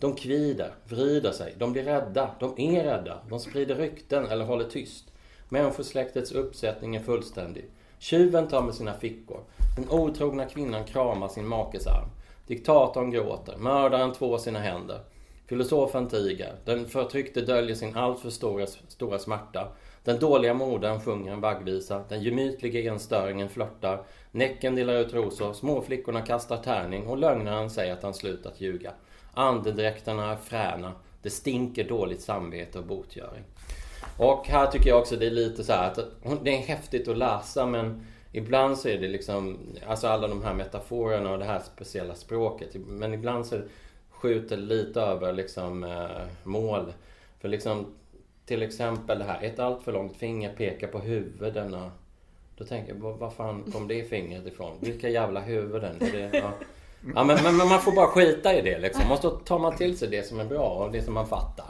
De 0.00 0.14
kvider, 0.14 0.70
vrider 0.84 1.32
sig, 1.32 1.54
de 1.58 1.72
blir 1.72 1.84
rädda, 1.84 2.30
de 2.40 2.58
är 2.58 2.84
rädda, 2.84 3.18
de 3.28 3.40
sprider 3.40 3.74
rykten 3.74 4.26
eller 4.26 4.44
håller 4.44 4.64
tyst. 4.64 5.04
Människosläktets 5.48 6.32
uppsättning 6.32 6.96
är 6.96 7.00
fullständig. 7.00 7.64
Tjuven 7.98 8.48
tar 8.48 8.62
med 8.62 8.74
sina 8.74 8.94
fickor. 8.94 9.40
Den 9.76 9.90
otrogna 9.90 10.44
kvinnan 10.44 10.84
kramar 10.84 11.28
sin 11.28 11.46
makes 11.46 11.86
arm. 11.86 12.08
Diktatorn 12.46 13.10
gråter, 13.10 13.56
mördaren 13.56 14.12
tvår 14.12 14.38
sina 14.38 14.58
händer. 14.58 15.00
Filosofen 15.48 16.08
tiger. 16.08 16.54
Den 16.64 16.86
förtryckte 16.86 17.40
döljer 17.40 17.76
sin 17.76 17.96
alltför 17.96 18.30
stora, 18.30 18.66
stora 18.66 19.18
smärta. 19.18 19.68
Den 20.04 20.18
dåliga 20.18 20.54
modern 20.54 21.00
sjunger 21.00 21.32
en 21.32 21.40
vaggvisa. 21.40 22.04
Den 22.08 22.22
gemytliga 22.22 22.92
enstöringen 22.92 23.48
flörtar. 23.48 24.02
Näcken 24.30 24.74
delar 24.74 24.94
ut 24.94 25.14
rosor. 25.14 25.52
Småflickorna 25.52 26.22
kastar 26.22 26.56
tärning 26.56 27.06
och 27.06 27.18
lögnaren 27.18 27.70
säger 27.70 27.92
att 27.92 28.02
han 28.02 28.14
slutat 28.14 28.60
ljuga. 28.60 28.92
Andedräkterna 29.34 30.32
är 30.32 30.36
fräna. 30.36 30.92
Det 31.22 31.30
stinker 31.30 31.84
dåligt 31.84 32.20
samvete 32.20 32.78
och 32.78 32.84
botgöring. 32.84 33.44
Och 34.18 34.48
här 34.48 34.66
tycker 34.66 34.88
jag 34.88 34.98
också 34.98 35.16
det 35.16 35.26
är 35.26 35.30
lite 35.30 35.64
så 35.64 35.72
att 35.72 35.98
det 36.42 36.50
är 36.50 36.62
häftigt 36.62 37.08
att 37.08 37.18
läsa 37.18 37.66
men 37.66 38.06
ibland 38.32 38.78
så 38.78 38.88
är 38.88 38.98
det 38.98 39.08
liksom, 39.08 39.58
alltså 39.86 40.06
alla 40.06 40.28
de 40.28 40.42
här 40.42 40.54
metaforerna 40.54 41.30
och 41.32 41.38
det 41.38 41.44
här 41.44 41.60
speciella 41.74 42.14
språket. 42.14 42.74
Men 42.74 43.14
ibland 43.14 43.46
så 43.46 43.54
är 43.54 43.58
det, 43.58 43.68
skjuter 44.20 44.56
lite 44.56 45.00
över 45.00 45.32
liksom 45.32 45.84
eh, 45.84 46.26
mål. 46.42 46.92
För 47.40 47.48
liksom 47.48 47.86
till 48.46 48.62
exempel 48.62 49.18
det 49.18 49.24
här, 49.24 49.42
ett 49.42 49.58
allt 49.58 49.82
för 49.82 49.92
långt 49.92 50.16
finger 50.16 50.52
pekar 50.52 50.88
på 50.88 50.98
huvudena. 50.98 51.90
Då 52.56 52.64
tänker 52.64 52.94
jag, 52.94 53.00
var 53.00 53.30
fan 53.30 53.72
kom 53.72 53.88
det 53.88 54.04
fingret 54.04 54.46
ifrån? 54.46 54.76
Vilka 54.80 55.08
jävla 55.08 55.40
huvuden? 55.40 55.96
Är 56.00 56.12
det, 56.12 56.38
ja. 56.38 56.52
ja 57.14 57.24
men, 57.24 57.42
men, 57.42 57.56
men, 57.56 57.68
man 57.68 57.80
får 57.80 57.92
bara 57.92 58.06
skita 58.06 58.54
i 58.54 58.62
det 58.62 58.78
liksom. 58.78 59.08
Måste 59.08 59.30
ta 59.44 59.58
man 59.58 59.76
till 59.76 59.98
sig 59.98 60.08
det 60.08 60.22
som 60.22 60.40
är 60.40 60.44
bra 60.44 60.68
och 60.68 60.92
det 60.92 61.02
som 61.02 61.14
man 61.14 61.26
fattar. 61.26 61.66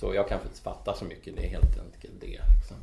Så 0.00 0.14
jag 0.14 0.28
kanske 0.28 0.48
inte 0.48 0.60
fattar 0.60 0.92
så 0.92 1.04
mycket, 1.04 1.36
det 1.36 1.42
är 1.42 1.50
helt 1.50 1.78
enkelt 1.78 2.20
det. 2.20 2.26
Liksom. 2.26 2.76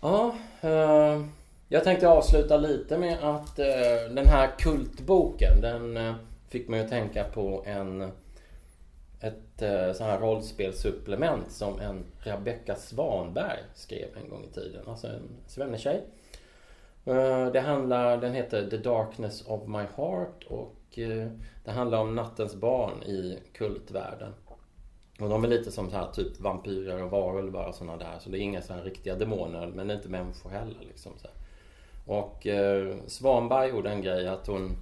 Ja, 0.00 0.34
eh, 0.60 1.22
jag 1.68 1.84
tänkte 1.84 2.08
avsluta 2.08 2.56
lite 2.56 2.98
med 2.98 3.18
att 3.24 3.58
eh, 3.58 4.14
den 4.14 4.26
här 4.26 4.50
kultboken, 4.58 5.60
den 5.60 5.96
eh, 5.96 6.14
fick 6.52 6.68
mig 6.68 6.80
att 6.80 6.88
tänka 6.88 7.24
på 7.24 7.62
en 7.66 8.12
ett 9.20 9.62
eh, 9.62 9.92
sån 9.92 10.06
här 10.06 10.20
rollspelssupplement 10.20 11.50
som 11.50 11.80
en 11.80 12.04
Rebecka 12.18 12.74
Svanberg 12.74 13.60
skrev 13.74 14.08
en 14.22 14.28
gång 14.28 14.44
i 14.44 14.54
tiden. 14.54 14.88
Alltså 14.88 15.06
en 15.06 15.28
svennetjej. 15.46 16.04
Eh, 17.04 17.46
det 17.46 17.60
handlar, 17.60 18.16
den 18.16 18.32
heter 18.32 18.70
The 18.70 18.76
Darkness 18.76 19.46
of 19.46 19.66
My 19.66 19.84
Heart 19.96 20.44
och 20.48 20.98
eh, 20.98 21.28
det 21.64 21.70
handlar 21.70 21.98
om 21.98 22.14
nattens 22.14 22.54
barn 22.54 23.02
i 23.02 23.38
kultvärlden. 23.52 24.32
Och 25.20 25.28
de 25.28 25.44
är 25.44 25.48
lite 25.48 25.70
som 25.70 25.90
så 25.90 25.96
här 25.96 26.12
typ 26.12 26.40
vampyrer 26.40 27.02
och 27.02 27.10
varulvar 27.10 27.68
och 27.68 27.74
sådana 27.74 27.96
där. 27.96 28.18
Så 28.20 28.30
det 28.30 28.38
är 28.38 28.40
inga 28.40 28.62
så 28.62 28.72
här 28.72 28.82
riktiga 28.82 29.14
demoner 29.14 29.66
men 29.66 29.86
det 29.86 29.94
är 29.94 29.96
inte 29.96 30.08
människor 30.08 30.50
heller. 30.50 30.80
Liksom 30.80 31.12
så 31.16 31.26
här. 31.26 31.36
Och 32.16 32.46
eh, 32.46 32.96
Svanberg 33.06 33.70
gjorde 33.70 33.90
en 33.90 34.02
grej 34.02 34.28
att 34.28 34.46
hon 34.46 34.76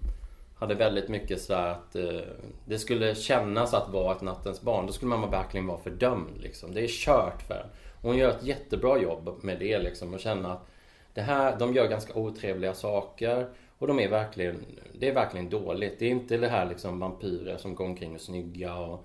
hade 0.60 0.74
väldigt 0.74 1.08
mycket 1.08 1.40
så 1.40 1.54
att 1.54 1.96
eh, 1.96 2.20
det 2.64 2.78
skulle 2.78 3.14
kännas 3.14 3.74
att 3.74 3.88
vara 3.88 4.16
ett 4.16 4.22
nattens 4.22 4.62
barn. 4.62 4.86
Då 4.86 4.92
skulle 4.92 5.08
man 5.08 5.30
verkligen 5.30 5.66
vara 5.66 5.78
fördömd 5.78 6.40
liksom. 6.40 6.74
Det 6.74 6.80
är 6.80 6.88
kört 6.88 7.42
för 7.42 7.54
en. 7.54 7.66
Hon 8.02 8.16
gör 8.16 8.30
ett 8.30 8.44
jättebra 8.44 8.98
jobb 8.98 9.38
med 9.42 9.58
det 9.58 9.78
liksom 9.78 10.14
och 10.14 10.20
känna 10.20 10.52
att 10.52 10.66
det 11.14 11.20
här, 11.20 11.56
de 11.58 11.74
gör 11.74 11.88
ganska 11.88 12.14
otrevliga 12.14 12.74
saker 12.74 13.46
och 13.78 13.86
de 13.86 14.00
är 14.00 14.08
verkligen, 14.08 14.64
det 14.92 15.08
är 15.08 15.14
verkligen 15.14 15.50
dåligt. 15.50 15.98
Det 15.98 16.06
är 16.06 16.10
inte 16.10 16.36
det 16.36 16.48
här 16.48 16.66
liksom 16.66 17.00
vampyrer 17.00 17.56
som 17.56 17.74
går 17.74 17.84
omkring 17.84 18.14
och 18.14 18.20
snygga 18.20 18.74
och, 18.74 19.04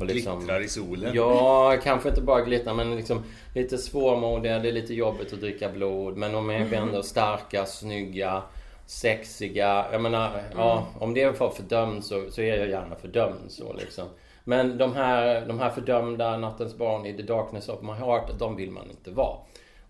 och 0.00 0.06
liksom, 0.06 0.38
Glittrar 0.38 0.60
i 0.60 0.68
solen. 0.68 1.14
Ja, 1.14 1.76
kanske 1.82 2.08
inte 2.08 2.20
bara 2.20 2.40
glittrar 2.40 2.74
men 2.74 2.96
liksom 2.96 3.22
lite 3.54 3.78
svårmodiga, 3.78 4.58
det 4.58 4.68
är 4.68 4.72
lite 4.72 4.94
jobbigt 4.94 5.32
att 5.32 5.40
dricka 5.40 5.68
blod 5.68 6.16
men 6.16 6.32
de 6.32 6.50
är 6.50 6.74
ändå 6.74 7.02
starka, 7.02 7.66
snygga, 7.66 8.42
sexiga. 8.90 9.86
Jag 9.92 10.00
menar, 10.00 10.42
ja, 10.56 10.86
om 11.00 11.14
det 11.14 11.40
var 11.40 11.50
fördömd 11.50 12.04
så, 12.04 12.30
så 12.30 12.40
är 12.40 12.56
jag 12.56 12.68
gärna 12.68 12.96
fördömd 12.96 13.40
så 13.48 13.72
liksom. 13.72 14.08
Men 14.44 14.78
de 14.78 14.94
här, 14.94 15.46
de 15.46 15.58
här 15.58 15.70
fördömda 15.70 16.36
Nattens 16.36 16.76
barn 16.76 17.06
i 17.06 17.16
The 17.16 17.22
Darkness 17.22 17.68
of 17.68 17.82
My 17.82 17.92
Heart, 17.92 18.38
de 18.38 18.56
vill 18.56 18.70
man 18.70 18.90
inte 18.90 19.10
vara. 19.10 19.36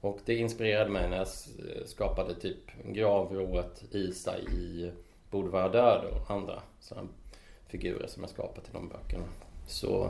Och 0.00 0.18
det 0.24 0.34
inspirerade 0.36 0.90
mig 0.90 1.08
när 1.08 1.16
jag 1.16 1.26
skapade 1.88 2.34
typ 2.34 2.58
gravrået 2.84 3.82
Isa 3.90 4.38
i 4.38 4.90
Borde 5.30 5.48
vara 5.48 5.68
död 5.68 6.04
och 6.04 6.30
andra 6.30 6.62
sådana 6.80 7.08
figurer 7.68 8.06
som 8.06 8.22
jag 8.22 8.30
skapat 8.30 8.64
i 8.64 8.70
de 8.72 8.88
böckerna. 8.88 9.24
Så 9.66 10.08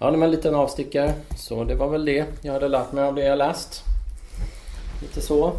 ja, 0.00 0.10
det 0.10 0.16
var 0.16 0.24
en 0.24 0.30
liten 0.30 0.54
avstickare. 0.54 1.14
Så 1.36 1.64
det 1.64 1.74
var 1.74 1.88
väl 1.88 2.04
det 2.04 2.26
jag 2.42 2.52
hade 2.52 2.68
lärt 2.68 2.92
mig 2.92 3.04
av 3.04 3.14
det 3.14 3.24
jag 3.24 3.38
läst. 3.38 3.82
Lite 5.02 5.20
så. 5.20 5.52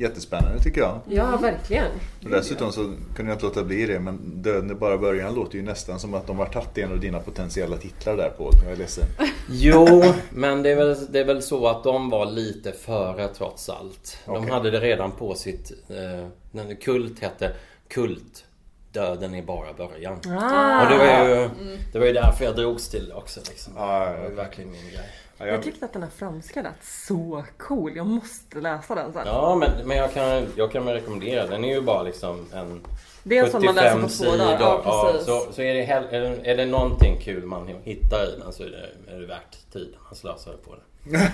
Jättespännande 0.00 0.62
tycker 0.62 0.80
jag. 0.80 1.00
Ja, 1.08 1.36
verkligen. 1.36 1.86
Och 2.24 2.30
dessutom 2.30 2.72
så 2.72 2.80
kunde 3.16 3.30
jag 3.30 3.32
inte 3.36 3.44
låta 3.44 3.64
bli 3.64 3.86
det, 3.86 4.00
men 4.00 4.42
Döden 4.42 4.70
är 4.70 4.74
bara 4.74 4.98
början 4.98 5.34
låter 5.34 5.56
ju 5.56 5.62
nästan 5.62 6.00
som 6.00 6.14
att 6.14 6.26
de 6.26 6.38
har 6.38 6.46
tagit 6.46 6.78
en 6.78 6.92
av 6.92 7.00
dina 7.00 7.20
potentiella 7.20 7.76
titlar 7.76 8.16
där 8.16 8.30
på. 8.30 8.50
Jag 8.62 8.72
är 8.72 8.76
ledsen. 8.76 9.04
Jo, 9.48 10.02
men 10.30 10.62
det 10.62 10.70
är, 10.70 10.76
väl, 10.76 10.96
det 11.12 11.20
är 11.20 11.24
väl 11.24 11.42
så 11.42 11.66
att 11.68 11.84
de 11.84 12.10
var 12.10 12.26
lite 12.26 12.72
före 12.72 13.28
trots 13.28 13.68
allt. 13.68 14.18
De 14.26 14.36
Okej. 14.36 14.50
hade 14.50 14.70
det 14.70 14.80
redan 14.80 15.12
på 15.12 15.34
sitt... 15.34 15.72
Eh, 15.88 16.74
Kult 16.84 17.20
hette 17.20 17.52
Kult. 17.88 18.44
Döden 18.92 19.34
är 19.34 19.42
bara 19.42 19.72
början. 19.72 20.18
Ah. 20.40 20.82
Och 20.82 20.90
det 20.90 20.98
var, 20.98 21.28
ju, 21.28 21.48
det 21.92 21.98
var 21.98 22.06
ju 22.06 22.12
därför 22.12 22.44
jag 22.44 22.56
drogs 22.56 22.88
till 22.88 23.08
det 23.08 23.14
också. 23.14 23.40
Liksom. 23.48 23.72
Ja, 23.76 24.04
Det 24.04 24.16
var 24.18 24.24
ju 24.24 24.30
ja. 24.30 24.42
verkligen 24.42 24.70
min 24.70 24.90
grej. 24.90 25.10
Ja, 25.40 25.46
Jag 25.46 25.54
jag, 25.54 25.62
tyckte 25.62 25.84
att 25.84 25.92
den 25.92 26.02
här 26.02 26.10
franska 26.10 26.62
lät 26.62 26.84
så 26.84 27.44
cool. 27.58 27.96
Jag 27.96 28.06
måste 28.06 28.60
läsa 28.60 28.94
den 28.94 29.12
sen. 29.12 29.22
Ja, 29.26 29.54
men, 29.56 29.88
men 29.88 29.96
jag, 29.96 30.12
kan, 30.14 30.46
jag 30.56 30.72
kan 30.72 30.84
väl 30.86 30.94
rekommendera. 30.94 31.46
Den 31.46 31.64
är 31.64 31.74
ju 31.74 31.80
bara 31.80 32.02
liksom 32.02 32.46
en 32.54 32.80
det 33.22 33.38
är 33.38 33.44
en 33.44 33.50
sån 33.50 33.64
man 33.64 33.74
läser 33.74 34.00
på 34.02 34.08
två 34.08 34.24
dagar. 34.36 34.56
Ja, 34.60 34.80
Ja, 34.84 35.10
precis. 35.12 35.26
så, 35.26 35.52
så 35.52 35.62
är, 35.62 35.74
det 35.74 35.82
hell, 35.82 36.04
är, 36.10 36.20
det- 36.20 36.50
är 36.50 36.56
det 36.56 36.66
någonting 36.66 37.20
kul 37.20 37.46
man 37.46 37.68
hittar 37.84 38.24
i 38.34 38.38
den 38.38 38.52
så 38.52 38.62
är 38.62 38.68
det, 39.06 39.12
är 39.14 39.20
det 39.20 39.26
värt 39.26 39.72
tiden 39.72 39.94
man 40.04 40.14
slösar 40.14 40.52
på 40.52 40.74
det. 40.74 40.80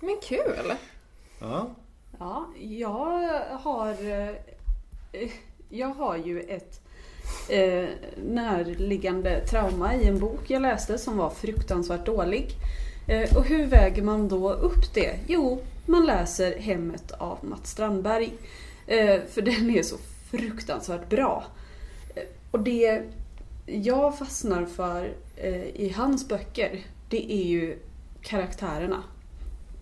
Men 0.00 0.16
kul! 0.22 0.72
ja. 1.40 1.66
Ja, 2.18 2.46
jag 2.58 3.40
har... 3.62 3.88
eh, 3.90 5.28
Jag 5.70 5.88
har 5.88 6.16
ju 6.16 6.40
ett 6.40 6.80
eh, 7.48 7.88
närliggande 8.16 9.46
trauma 9.46 9.94
i 9.94 10.08
en 10.08 10.18
bok 10.18 10.40
jag 10.46 10.62
läste 10.62 10.98
som 10.98 11.16
var 11.16 11.30
fruktansvärt 11.30 12.06
dålig. 12.06 12.50
Eh, 13.08 13.36
och 13.36 13.44
hur 13.44 13.66
väger 13.66 14.02
man 14.02 14.28
då 14.28 14.52
upp 14.52 14.94
det? 14.94 15.18
Jo, 15.26 15.62
man 15.86 16.06
läser 16.06 16.58
Hemmet 16.58 17.12
av 17.12 17.38
Mats 17.42 17.70
Strandberg. 17.70 18.32
Eh, 18.86 19.20
för 19.28 19.42
den 19.42 19.70
är 19.70 19.82
så 19.82 19.96
fruktansvärt 20.30 21.08
bra. 21.08 21.44
Eh, 22.14 22.22
och 22.50 22.60
det 22.60 23.02
jag 23.66 24.18
fastnar 24.18 24.64
för 24.64 25.12
i 25.74 25.92
hans 25.96 26.28
böcker, 26.28 26.80
det 27.08 27.32
är 27.32 27.44
ju 27.44 27.78
karaktärerna 28.22 29.02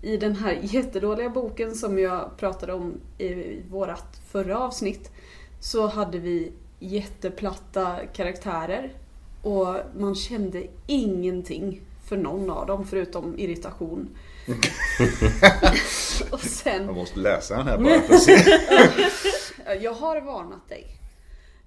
i 0.02 0.16
den 0.16 0.36
här 0.36 0.58
jättedåliga 0.62 1.30
boken 1.30 1.74
som 1.74 1.98
jag 1.98 2.36
pratade 2.36 2.72
om 2.72 2.94
i 3.18 3.60
vårat 3.70 4.20
förra 4.28 4.58
avsnitt 4.58 5.10
så 5.60 5.86
hade 5.86 6.18
vi 6.18 6.52
jätteplatta 6.78 7.96
karaktärer 8.12 8.92
och 9.42 9.76
man 9.98 10.14
kände 10.14 10.66
ingenting 10.86 11.80
för 12.08 12.16
någon 12.16 12.50
av 12.50 12.66
dem 12.66 12.86
förutom 12.86 13.38
irritation. 13.38 14.08
och 16.30 16.40
sen 16.40 16.84
Jag 16.84 16.94
måste 16.94 17.20
läsa 17.20 17.56
den 17.56 17.66
här 17.66 17.78
bara 17.78 18.00
för 18.00 18.14
att 18.14 18.22
se. 18.22 18.36
jag 19.80 19.92
har 19.92 20.20
varnat 20.20 20.68
dig. 20.68 20.86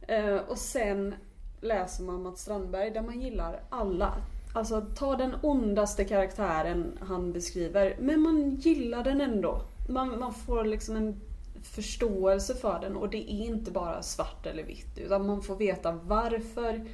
Eh, 0.08 0.36
och 0.36 0.58
sen 0.58 1.16
läser 1.62 2.04
man 2.04 2.24
Mats 2.24 2.42
Strandberg 2.42 2.92
där 2.92 3.02
man 3.02 3.22
gillar 3.22 3.64
alla. 3.70 4.14
Alltså 4.54 4.82
ta 4.96 5.16
den 5.16 5.36
ondaste 5.42 6.06
karaktären 6.06 6.98
han 7.02 7.34
beskriver, 7.34 7.98
men 8.00 8.22
man 8.22 8.56
gillar 8.56 9.04
den 9.04 9.22
ändå. 9.22 9.62
Man, 9.90 10.20
man 10.20 10.34
får 10.34 10.66
liksom 10.66 10.96
en 10.96 11.22
förståelse 11.64 12.56
för 12.56 12.80
den 12.80 12.96
och 12.96 13.10
det 13.10 13.18
är 13.18 13.46
inte 13.46 13.72
bara 13.72 14.02
svart 14.02 14.46
eller 14.46 14.64
vitt 14.64 14.98
utan 14.98 15.28
man 15.28 15.42
får 15.42 15.56
veta 15.56 15.92
varför 15.92 16.86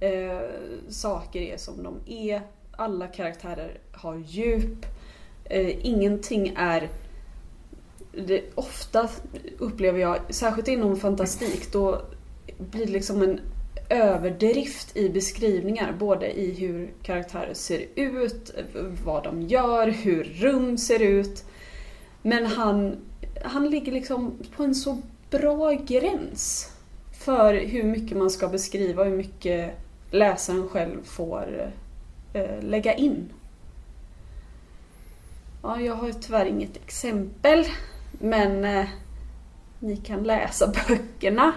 eh, 0.00 0.40
saker 0.88 1.40
är 1.40 1.56
som 1.56 1.82
de 1.82 2.00
är. 2.06 2.42
Alla 2.76 3.06
karaktärer 3.06 3.78
har 3.92 4.16
djup. 4.26 4.86
Eh, 5.44 5.86
ingenting 5.86 6.52
är 6.56 6.88
det, 8.12 8.42
ofta 8.54 9.08
upplever 9.58 9.98
jag, 9.98 10.18
särskilt 10.30 10.68
inom 10.68 10.96
fantastik, 10.96 11.72
då 11.72 12.02
blir 12.58 12.86
det 12.86 12.92
liksom 12.92 13.22
en 13.22 13.40
överdrift 13.88 14.96
i 14.96 15.08
beskrivningar. 15.08 15.92
Både 15.98 16.40
i 16.40 16.54
hur 16.54 16.90
karaktärer 17.02 17.54
ser 17.54 17.86
ut, 17.94 18.54
vad 19.04 19.24
de 19.24 19.42
gör, 19.42 19.88
hur 19.88 20.24
rum 20.24 20.78
ser 20.78 21.02
ut. 21.02 21.44
Men 22.22 22.46
han, 22.46 22.96
han 23.44 23.70
ligger 23.70 23.92
liksom 23.92 24.38
på 24.56 24.62
en 24.62 24.74
så 24.74 24.98
bra 25.30 25.72
gräns 25.72 26.72
för 27.24 27.54
hur 27.54 27.82
mycket 27.82 28.18
man 28.18 28.30
ska 28.30 28.48
beskriva 28.48 29.02
och 29.02 29.08
hur 29.08 29.16
mycket 29.16 29.74
läsaren 30.10 30.68
själv 30.68 31.04
får 31.04 31.60
eh, 31.60 31.81
eh, 32.32 32.62
lägga 32.62 32.94
in. 32.94 33.32
Ja, 35.62 35.80
jag 35.80 35.94
har 35.94 36.06
ju 36.06 36.12
tyvärr 36.12 36.46
inget 36.46 36.76
exempel. 36.76 37.64
Men 38.12 38.64
eh, 38.64 38.88
ni 39.78 39.96
kan 39.96 40.22
läsa 40.22 40.72
böckerna. 40.88 41.52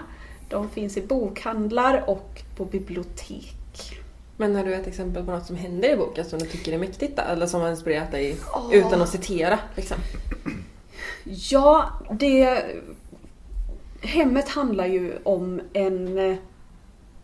De 0.48 0.70
finns 0.70 0.96
i 0.96 1.06
bokhandlar 1.06 2.10
och 2.10 2.42
på 2.56 2.64
bibliotek. 2.64 4.00
Men 4.36 4.56
har 4.56 4.64
du 4.64 4.74
ett 4.74 4.86
exempel 4.86 5.24
på 5.24 5.30
något 5.30 5.46
som 5.46 5.56
händer 5.56 5.92
i 5.92 5.96
boken 5.96 6.24
som 6.24 6.38
du 6.38 6.46
tycker 6.46 6.72
är 6.72 6.78
mäktigt 6.78 7.16
då? 7.16 7.22
Eller 7.22 7.46
som 7.46 7.60
har 7.60 7.70
inspirerat 7.70 8.10
dig 8.10 8.36
Åh. 8.54 8.68
utan 8.72 9.02
att 9.02 9.08
citera? 9.08 9.58
Liksom. 9.74 9.96
Ja, 11.24 11.90
det... 12.10 12.64
Hemmet 14.00 14.48
handlar 14.48 14.86
ju 14.86 15.12
om 15.22 15.60
en 15.72 16.36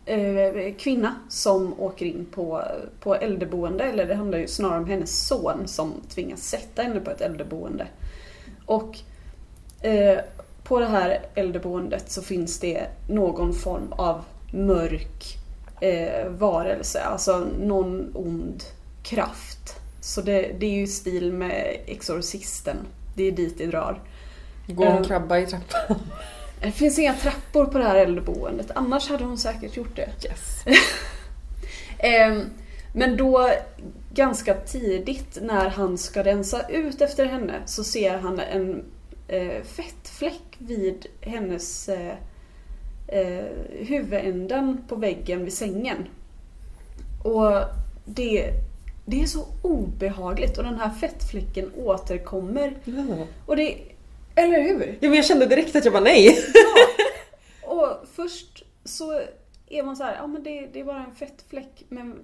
eh, 0.05 0.73
kvinna 0.77 1.15
som 1.29 1.79
åker 1.79 2.05
in 2.05 2.25
på, 2.31 2.63
på 2.99 3.15
äldreboende. 3.15 3.83
Eller 3.83 4.05
det 4.05 4.15
handlar 4.15 4.37
ju 4.37 4.47
snarare 4.47 4.77
om 4.77 4.85
hennes 4.89 5.27
son 5.27 5.67
som 5.67 5.93
tvingas 6.09 6.41
sätta 6.41 6.81
henne 6.81 6.99
på 6.99 7.11
ett 7.11 7.21
äldreboende. 7.21 7.87
Och 8.65 8.97
eh, 9.81 10.19
på 10.63 10.79
det 10.79 10.85
här 10.85 11.19
äldreboendet 11.35 12.11
så 12.11 12.21
finns 12.21 12.59
det 12.59 12.87
någon 13.09 13.53
form 13.53 13.91
av 13.91 14.21
mörk 14.53 15.37
eh, 15.81 16.27
varelse. 16.29 17.01
Alltså 17.01 17.47
någon 17.59 18.11
ond 18.15 18.63
kraft. 19.03 19.75
Så 20.01 20.21
det, 20.21 20.51
det 20.59 20.65
är 20.65 20.71
ju 20.79 20.87
stil 20.87 21.33
med 21.33 21.77
Exorcisten. 21.85 22.77
Det 23.15 23.23
är 23.23 23.31
dit 23.31 23.57
det 23.57 23.65
drar. 23.65 24.01
Gå 24.67 24.83
och 24.83 24.89
Eh. 24.89 25.03
krabba 25.03 25.37
i 25.39 25.45
trappan. 25.45 25.97
Det 26.63 26.71
finns 26.71 26.99
inga 26.99 27.13
trappor 27.13 27.65
på 27.65 27.77
det 27.77 27.83
här 27.83 27.95
äldreboendet, 27.95 28.71
annars 28.75 29.09
hade 29.09 29.23
hon 29.23 29.37
säkert 29.37 29.77
gjort 29.77 29.95
det. 29.95 30.09
Yes. 30.25 30.63
Ehm, 31.99 32.49
Men 32.93 33.17
då, 33.17 33.49
ganska 34.13 34.53
tidigt 34.53 35.37
när 35.41 35.69
han 35.69 35.97
ska 35.97 36.23
rensa 36.23 36.69
ut 36.69 37.01
efter 37.01 37.25
henne, 37.25 37.53
så 37.65 37.83
ser 37.83 38.17
han 38.17 38.39
en 38.39 38.83
eh, 39.27 39.63
fettfläck 39.63 40.55
vid 40.57 41.05
hennes 41.21 41.89
eh, 41.89 42.15
eh, 43.07 43.45
huvudänden 43.69 44.83
på 44.87 44.95
väggen 44.95 45.43
vid 45.43 45.53
sängen. 45.53 46.07
Och 47.23 47.51
det, 48.05 48.49
det 49.05 49.21
är 49.21 49.25
så 49.25 49.45
obehagligt 49.61 50.57
och 50.57 50.63
den 50.63 50.79
här 50.79 50.89
fettfläcken 50.89 51.71
återkommer 51.75 52.77
och 53.45 53.55
det, 53.55 53.77
Eller 54.35 54.61
hur? 54.61 54.97
Ja, 54.99 55.09
men 55.09 55.13
jag 55.13 55.25
kände 55.25 55.45
direkt 55.45 55.75
att 55.75 55.85
jag 55.85 55.93
bara 55.93 56.03
nej. 56.03 56.37
Och 57.61 58.07
först 58.15 58.63
så 58.85 59.21
är 59.69 59.83
man 59.83 59.95
så 59.95 60.03
här, 60.03 60.15
ja 60.15 60.27
men 60.27 60.43
det, 60.43 60.67
det 60.73 60.79
är 60.79 60.83
bara 60.83 61.03
en 61.03 61.15
fettfläck. 61.15 61.83
Men 61.89 62.19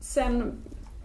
sen 0.00 0.52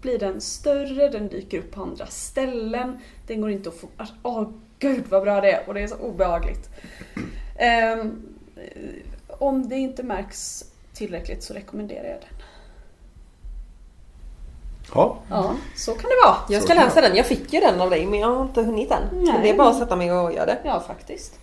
blir 0.01 0.20
den 0.20 0.41
större, 0.41 1.10
den 1.10 1.27
dyker 1.27 1.60
upp 1.60 1.72
på 1.72 1.82
andra 1.82 2.06
ställen. 2.06 3.00
Den 3.27 3.41
går 3.41 3.51
inte 3.51 3.70
att 3.70 3.77
få... 3.77 3.88
Åh 4.24 4.50
gud 4.79 5.03
vad 5.10 5.24
bra 5.24 5.41
det 5.41 5.51
är 5.51 5.67
och 5.67 5.74
det 5.74 5.82
är 5.82 5.88
så 5.88 5.96
obehagligt. 5.96 6.70
Ehm, 7.58 8.22
om 9.27 9.70
det 9.70 9.75
inte 9.75 10.03
märks 10.03 10.65
tillräckligt 10.94 11.44
så 11.44 11.53
rekommenderar 11.53 12.10
jag 12.10 12.20
den. 12.20 12.37
Ja, 14.94 15.20
Ja, 15.29 15.56
så 15.75 15.91
kan 15.91 16.10
det 16.10 16.27
vara. 16.27 16.36
Jag 16.50 16.63
ska 16.63 16.74
läsa 16.74 17.01
den. 17.01 17.15
Jag 17.15 17.25
fick 17.25 17.53
ju 17.53 17.60
den 17.60 17.82
av 17.82 17.89
dig 17.89 18.06
men 18.06 18.20
jag 18.20 18.36
har 18.36 18.44
inte 18.44 18.62
hunnit 18.62 18.91
än. 18.91 19.10
Så 19.10 19.32
Nej. 19.32 19.39
det 19.44 19.50
är 19.50 19.58
bara 19.58 19.70
att 19.70 19.77
sätta 19.79 19.96
mig 19.96 20.12
och 20.12 20.34
göra 20.34 20.46
det. 20.46 20.58
Ja, 20.63 20.84
faktiskt. 20.88 21.39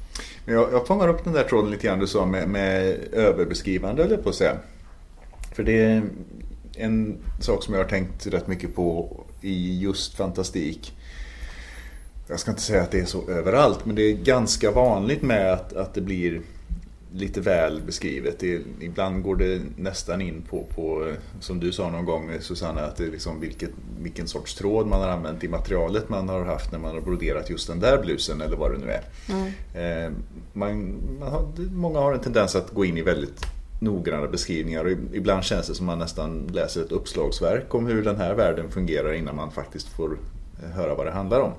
Jag, 0.46 0.72
jag 0.72 0.86
fångar 0.86 1.08
upp 1.08 1.24
den 1.24 1.32
där 1.32 1.42
tråden 1.42 1.70
lite 1.70 1.86
grann 1.86 1.98
du 1.98 2.06
sa 2.06 2.26
med, 2.26 2.48
med 2.48 2.98
överbeskrivande 3.12 4.04
eller 4.04 4.16
på 4.16 4.28
att 4.28 4.34
säga. 4.34 4.56
För 5.54 5.62
det 5.62 5.84
är 5.84 6.02
en 6.76 7.18
sak 7.40 7.62
som 7.62 7.74
jag 7.74 7.80
har 7.80 7.88
tänkt 7.88 8.26
rätt 8.26 8.46
mycket 8.46 8.74
på 8.74 9.08
i 9.40 9.80
just 9.80 10.14
fantastik. 10.16 10.92
Jag 12.28 12.40
ska 12.40 12.50
inte 12.50 12.62
säga 12.62 12.82
att 12.82 12.90
det 12.90 13.00
är 13.00 13.04
så 13.04 13.28
överallt 13.28 13.84
men 13.86 13.96
det 13.96 14.02
är 14.02 14.12
ganska 14.12 14.70
vanligt 14.70 15.22
med 15.22 15.52
att, 15.52 15.72
att 15.72 15.94
det 15.94 16.00
blir 16.00 16.40
lite 17.16 17.40
väl 17.40 17.82
beskrivet. 17.86 18.38
Det, 18.38 18.62
ibland 18.80 19.22
går 19.22 19.36
det 19.36 19.62
nästan 19.76 20.20
in 20.20 20.42
på, 20.50 20.64
på, 20.74 21.12
som 21.40 21.60
du 21.60 21.72
sa 21.72 21.90
någon 21.90 22.04
gång 22.04 22.30
Susanna, 22.40 22.80
att 22.80 22.96
det 22.96 23.04
är 23.04 23.10
liksom 23.10 23.40
vilket, 23.40 23.70
vilken 24.00 24.28
sorts 24.28 24.54
tråd 24.54 24.86
man 24.86 25.00
har 25.00 25.08
använt 25.08 25.44
i 25.44 25.48
materialet 25.48 26.08
man 26.08 26.28
har 26.28 26.44
haft 26.44 26.72
när 26.72 26.78
man 26.78 26.94
har 26.94 27.00
broderat 27.00 27.50
just 27.50 27.68
den 27.68 27.80
där 27.80 28.02
blusen 28.02 28.40
eller 28.40 28.56
vad 28.56 28.72
det 28.72 28.78
nu 28.78 28.90
är. 28.90 29.04
Eh, 30.06 30.12
man, 30.52 30.96
man 31.20 31.28
har, 31.32 31.46
många 31.72 31.98
har 31.98 32.12
en 32.12 32.20
tendens 32.20 32.56
att 32.56 32.70
gå 32.70 32.84
in 32.84 32.96
i 32.96 33.02
väldigt 33.02 33.46
noggranna 33.80 34.26
beskrivningar 34.26 34.84
och 34.84 34.90
ibland 35.12 35.44
känns 35.44 35.66
det 35.66 35.74
som 35.74 35.86
man 35.86 35.98
nästan 35.98 36.46
läser 36.52 36.82
ett 36.82 36.92
uppslagsverk 36.92 37.74
om 37.74 37.86
hur 37.86 38.04
den 38.04 38.16
här 38.16 38.34
världen 38.34 38.70
fungerar 38.70 39.12
innan 39.12 39.36
man 39.36 39.50
faktiskt 39.50 39.88
får 39.88 40.18
eh, 40.62 40.70
höra 40.70 40.94
vad 40.94 41.06
det 41.06 41.12
handlar 41.12 41.40
om. 41.40 41.52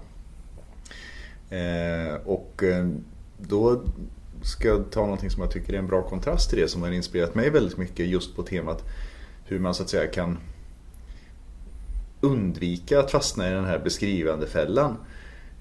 Eh, 1.58 2.16
och 2.26 2.64
då 3.38 3.82
ska 4.46 4.68
jag 4.68 4.92
ta 4.92 5.02
någonting 5.02 5.30
som 5.30 5.42
jag 5.42 5.52
tycker 5.52 5.74
är 5.74 5.78
en 5.78 5.88
bra 5.88 6.02
kontrast 6.02 6.50
till 6.50 6.60
det 6.60 6.68
som 6.68 6.82
har 6.82 6.92
inspirerat 6.92 7.36
mig 7.36 7.50
väldigt 7.50 7.78
mycket 7.78 8.08
just 8.08 8.36
på 8.36 8.44
temat 8.44 8.84
hur 9.46 9.60
man 9.60 9.74
så 9.74 9.84
att 9.84 9.90
säga 9.90 10.08
kan 10.08 10.38
undvika 12.22 13.00
att 13.00 13.12
fastna 13.12 13.50
i 13.50 13.52
den 13.52 13.66
här 13.66 13.80
beskrivande 13.80 14.48
fällan. 14.48 14.98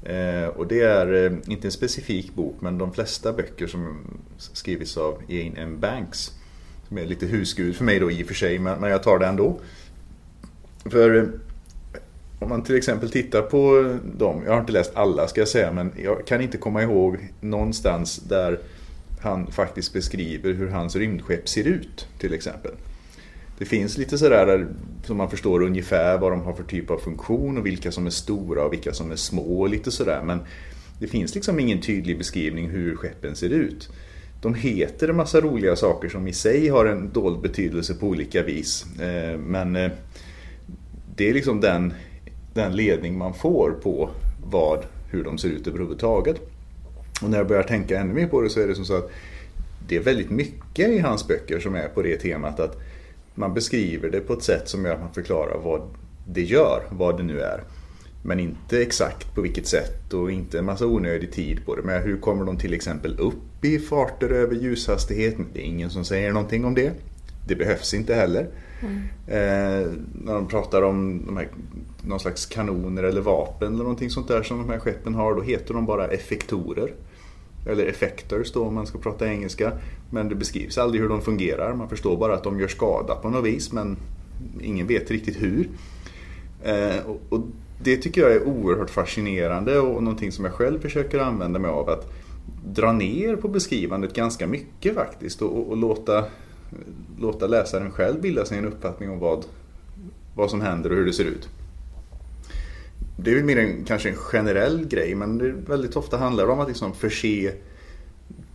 Eh, 0.02 0.46
och 0.46 0.66
det 0.66 0.80
är 0.80 1.24
eh, 1.24 1.32
inte 1.46 1.66
en 1.68 1.72
specifik 1.72 2.34
bok 2.34 2.56
men 2.60 2.78
de 2.78 2.92
flesta 2.92 3.32
böcker 3.32 3.66
som 3.66 3.96
skrivits 4.36 4.96
av 4.96 5.22
Jane 5.28 5.60
M. 5.60 5.76
Banks 5.80 6.32
som 6.88 6.98
är 6.98 7.06
lite 7.06 7.26
husgud 7.26 7.76
för 7.76 7.84
mig 7.84 8.00
då 8.00 8.10
i 8.10 8.22
och 8.22 8.26
för 8.26 8.34
sig 8.34 8.58
men, 8.58 8.80
men 8.80 8.90
jag 8.90 9.02
tar 9.02 9.18
det 9.18 9.26
ändå. 9.26 9.60
För 10.84 11.16
eh, 11.16 11.24
om 12.38 12.48
man 12.48 12.62
till 12.62 12.76
exempel 12.76 13.10
tittar 13.10 13.42
på 13.42 13.94
dem, 14.18 14.42
jag 14.44 14.52
har 14.52 14.60
inte 14.60 14.72
läst 14.72 14.92
alla 14.94 15.28
ska 15.28 15.40
jag 15.40 15.48
säga, 15.48 15.72
men 15.72 15.92
jag 15.96 16.26
kan 16.26 16.40
inte 16.40 16.58
komma 16.58 16.82
ihåg 16.82 17.18
någonstans 17.40 18.16
där 18.16 18.58
han 19.24 19.46
faktiskt 19.46 19.92
beskriver 19.92 20.52
hur 20.52 20.68
hans 20.68 20.96
rymdskepp 20.96 21.48
ser 21.48 21.64
ut 21.64 22.08
till 22.18 22.34
exempel. 22.34 22.72
Det 23.58 23.64
finns 23.64 23.98
lite 23.98 24.18
sådär 24.18 24.46
där, 24.46 24.66
som 25.04 25.16
man 25.16 25.30
förstår 25.30 25.62
ungefär 25.62 26.18
vad 26.18 26.32
de 26.32 26.40
har 26.40 26.52
för 26.52 26.64
typ 26.64 26.90
av 26.90 26.98
funktion 26.98 27.58
och 27.58 27.66
vilka 27.66 27.92
som 27.92 28.06
är 28.06 28.10
stora 28.10 28.64
och 28.64 28.72
vilka 28.72 28.92
som 28.92 29.10
är 29.10 29.16
små 29.16 29.60
och 29.60 29.68
lite 29.68 29.90
sådär. 29.90 30.22
Men 30.22 30.40
det 30.98 31.06
finns 31.06 31.34
liksom 31.34 31.60
ingen 31.60 31.80
tydlig 31.80 32.18
beskrivning 32.18 32.68
hur 32.68 32.96
skeppen 32.96 33.36
ser 33.36 33.50
ut. 33.50 33.90
De 34.42 34.54
heter 34.54 35.08
en 35.08 35.16
massa 35.16 35.40
roliga 35.40 35.76
saker 35.76 36.08
som 36.08 36.28
i 36.28 36.32
sig 36.32 36.68
har 36.68 36.86
en 36.86 37.10
dold 37.12 37.40
betydelse 37.40 37.94
på 37.94 38.06
olika 38.06 38.42
vis. 38.42 38.86
Eh, 39.00 39.38
men 39.38 39.76
eh, 39.76 39.90
det 41.16 41.28
är 41.28 41.34
liksom 41.34 41.60
den, 41.60 41.94
den 42.54 42.76
ledning 42.76 43.18
man 43.18 43.34
får 43.34 43.70
på 43.70 44.10
vad, 44.44 44.84
hur 45.10 45.24
de 45.24 45.38
ser 45.38 45.48
ut 45.48 45.66
överhuvudtaget. 45.66 46.40
Och 47.24 47.30
när 47.30 47.38
jag 47.38 47.48
börjar 47.48 47.62
tänka 47.62 48.00
ännu 48.00 48.14
mer 48.14 48.26
på 48.26 48.40
det 48.40 48.50
så 48.50 48.60
är 48.60 48.66
det 48.66 48.74
som 48.74 48.84
så 48.84 48.96
att 48.96 49.10
det 49.88 49.96
är 49.96 50.00
väldigt 50.00 50.30
mycket 50.30 50.88
i 50.88 50.98
hans 50.98 51.28
böcker 51.28 51.60
som 51.60 51.74
är 51.74 51.88
på 51.88 52.02
det 52.02 52.16
temat 52.16 52.60
att 52.60 52.80
man 53.34 53.54
beskriver 53.54 54.10
det 54.10 54.20
på 54.20 54.32
ett 54.32 54.42
sätt 54.42 54.68
som 54.68 54.84
gör 54.84 54.94
att 54.94 55.00
man 55.00 55.14
förklarar 55.14 55.58
vad 55.58 55.82
det 56.26 56.42
gör, 56.42 56.82
vad 56.90 57.16
det 57.16 57.22
nu 57.22 57.40
är. 57.40 57.62
Men 58.22 58.40
inte 58.40 58.82
exakt 58.82 59.34
på 59.34 59.40
vilket 59.40 59.66
sätt 59.66 60.12
och 60.12 60.30
inte 60.30 60.58
en 60.58 60.64
massa 60.64 60.86
onödig 60.86 61.32
tid 61.32 61.66
på 61.66 61.76
det. 61.76 61.82
Men 61.82 62.02
hur 62.02 62.16
kommer 62.16 62.44
de 62.44 62.58
till 62.58 62.74
exempel 62.74 63.18
upp 63.18 63.64
i 63.64 63.78
farter 63.78 64.30
över 64.30 64.54
ljushastighet? 64.54 65.34
Det 65.52 65.60
är 65.60 65.64
ingen 65.64 65.90
som 65.90 66.04
säger 66.04 66.32
någonting 66.32 66.64
om 66.64 66.74
det. 66.74 66.92
Det 67.46 67.54
behövs 67.54 67.94
inte 67.94 68.14
heller. 68.14 68.48
Eh, 69.26 69.88
när 70.24 70.34
de 70.34 70.48
pratar 70.48 70.82
om 70.82 71.26
de 71.26 71.36
här, 71.36 71.48
någon 72.02 72.20
slags 72.20 72.46
kanoner 72.46 73.02
eller 73.02 73.20
vapen 73.20 73.68
eller 73.68 73.84
någonting 73.84 74.10
sånt 74.10 74.28
där 74.28 74.42
som 74.42 74.58
de 74.58 74.70
här 74.70 74.78
skeppen 74.78 75.14
har, 75.14 75.34
då 75.34 75.42
heter 75.42 75.74
de 75.74 75.86
bara 75.86 76.08
effektorer. 76.08 76.92
Eller 77.66 77.86
effectors 77.86 78.52
då 78.52 78.64
om 78.64 78.74
man 78.74 78.86
ska 78.86 78.98
prata 78.98 79.28
engelska. 79.28 79.72
Men 80.10 80.28
det 80.28 80.34
beskrivs 80.34 80.78
aldrig 80.78 81.02
hur 81.02 81.08
de 81.08 81.22
fungerar. 81.22 81.74
Man 81.74 81.88
förstår 81.88 82.16
bara 82.16 82.34
att 82.34 82.44
de 82.44 82.60
gör 82.60 82.68
skada 82.68 83.14
på 83.14 83.30
något 83.30 83.44
vis 83.44 83.72
men 83.72 83.96
ingen 84.60 84.86
vet 84.86 85.10
riktigt 85.10 85.42
hur. 85.42 85.68
Eh, 86.62 86.96
och, 87.28 87.40
det 87.82 87.96
tycker 87.96 88.20
jag 88.20 88.32
är 88.32 88.48
oerhört 88.48 88.90
fascinerande 88.90 89.78
och 89.78 90.02
någonting 90.02 90.32
som 90.32 90.44
jag 90.44 90.54
själv 90.54 90.80
försöker 90.80 91.18
använda 91.18 91.58
mig 91.58 91.70
av. 91.70 91.90
Att 91.90 92.12
dra 92.64 92.92
ner 92.92 93.36
på 93.36 93.48
beskrivandet 93.48 94.14
ganska 94.14 94.46
mycket 94.46 94.94
faktiskt 94.94 95.42
och, 95.42 95.58
och, 95.58 95.68
och 95.70 95.76
låta, 95.76 96.24
låta 97.20 97.46
läsaren 97.46 97.90
själv 97.90 98.20
bilda 98.20 98.44
sig 98.44 98.58
en 98.58 98.64
uppfattning 98.64 99.10
om 99.10 99.18
vad, 99.18 99.44
vad 100.34 100.50
som 100.50 100.60
händer 100.60 100.90
och 100.90 100.96
hur 100.96 101.06
det 101.06 101.12
ser 101.12 101.24
ut. 101.24 101.48
Det 103.16 103.30
är 103.30 103.34
väl 103.34 103.44
mer 103.44 103.58
en, 103.58 103.84
kanske 103.84 104.08
en 104.08 104.16
generell 104.16 104.86
grej 104.86 105.14
men 105.14 105.38
det 105.38 105.52
väldigt 105.52 105.96
ofta 105.96 106.16
handlar 106.16 106.46
det 106.46 106.52
om 106.52 106.60
att 106.60 106.68
liksom 106.68 106.94
förse 106.94 107.52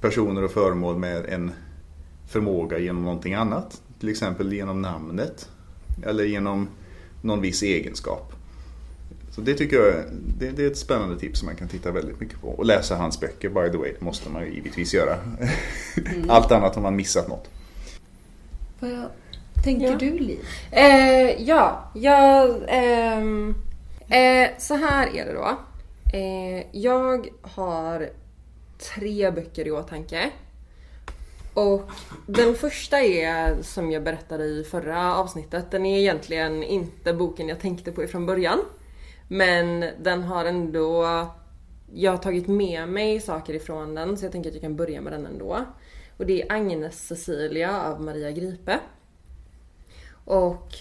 personer 0.01 0.43
och 0.43 0.51
föremål 0.51 0.97
med 0.97 1.25
en 1.25 1.51
förmåga 2.27 2.77
genom 2.77 3.03
någonting 3.03 3.33
annat. 3.33 3.81
Till 3.99 4.09
exempel 4.09 4.53
genom 4.53 4.81
namnet 4.81 5.49
eller 6.05 6.23
genom 6.23 6.67
någon 7.21 7.41
viss 7.41 7.63
egenskap. 7.63 8.33
Så 9.31 9.41
det 9.41 9.53
tycker 9.53 9.75
jag 9.77 9.87
är, 9.87 10.05
det, 10.39 10.49
det 10.49 10.63
är 10.63 10.67
ett 10.67 10.77
spännande 10.77 11.19
tips 11.19 11.39
som 11.39 11.45
man 11.45 11.55
kan 11.55 11.67
titta 11.67 11.91
väldigt 11.91 12.19
mycket 12.19 12.41
på. 12.41 12.47
Och 12.47 12.65
läsa 12.65 12.95
hans 12.95 13.19
böcker 13.19 13.49
by 13.49 13.71
the 13.71 13.77
way, 13.77 13.93
det 13.99 14.05
måste 14.05 14.29
man 14.29 14.45
ju 14.45 14.53
givetvis 14.53 14.93
göra. 14.93 15.17
Allt 16.29 16.51
annat 16.51 16.75
har 16.75 16.81
man 16.81 16.95
missat 16.95 17.27
något. 17.27 17.49
Vad 18.79 19.09
tänker 19.63 19.85
Ja. 19.87 19.97
du 19.97 20.19
Liv? 20.19 20.39
Eh, 20.71 21.43
ja, 21.43 21.91
jag... 21.95 22.55
ehm, 22.67 23.55
eh, 24.09 24.49
så 24.57 24.75
här 24.75 25.15
är 25.15 25.25
det 25.25 25.33
då. 25.33 25.57
Eh, 26.13 26.65
jag 26.71 27.27
har 27.41 28.09
tre 28.77 29.31
böcker 29.31 29.67
i 29.67 29.71
åtanke. 29.71 30.31
Och 31.53 31.89
den 32.27 32.55
första 32.55 32.99
är, 32.99 33.61
som 33.61 33.91
jag 33.91 34.03
berättade 34.03 34.43
i 34.45 34.63
förra 34.63 35.15
avsnittet, 35.15 35.71
den 35.71 35.85
är 35.85 35.99
egentligen 35.99 36.63
inte 36.63 37.13
boken 37.13 37.49
jag 37.49 37.59
tänkte 37.59 37.91
på 37.91 38.03
ifrån 38.03 38.25
början. 38.25 38.59
Men 39.27 39.85
den 40.01 40.23
har 40.23 40.45
ändå... 40.45 41.05
Jag 41.93 42.11
har 42.11 42.17
tagit 42.17 42.47
med 42.47 42.89
mig 42.89 43.19
saker 43.19 43.53
ifrån 43.53 43.95
den 43.95 44.17
så 44.17 44.25
jag 44.25 44.31
tänker 44.31 44.49
att 44.49 44.55
jag 44.55 44.61
kan 44.61 44.75
börja 44.75 45.01
med 45.01 45.13
den 45.13 45.25
ändå. 45.25 45.65
Och 46.17 46.25
det 46.25 46.41
är 46.41 46.51
Agnes 46.51 47.07
Cecilia 47.07 47.83
av 47.83 48.01
Maria 48.01 48.31
Gripe. 48.31 48.79
Och 50.25 50.75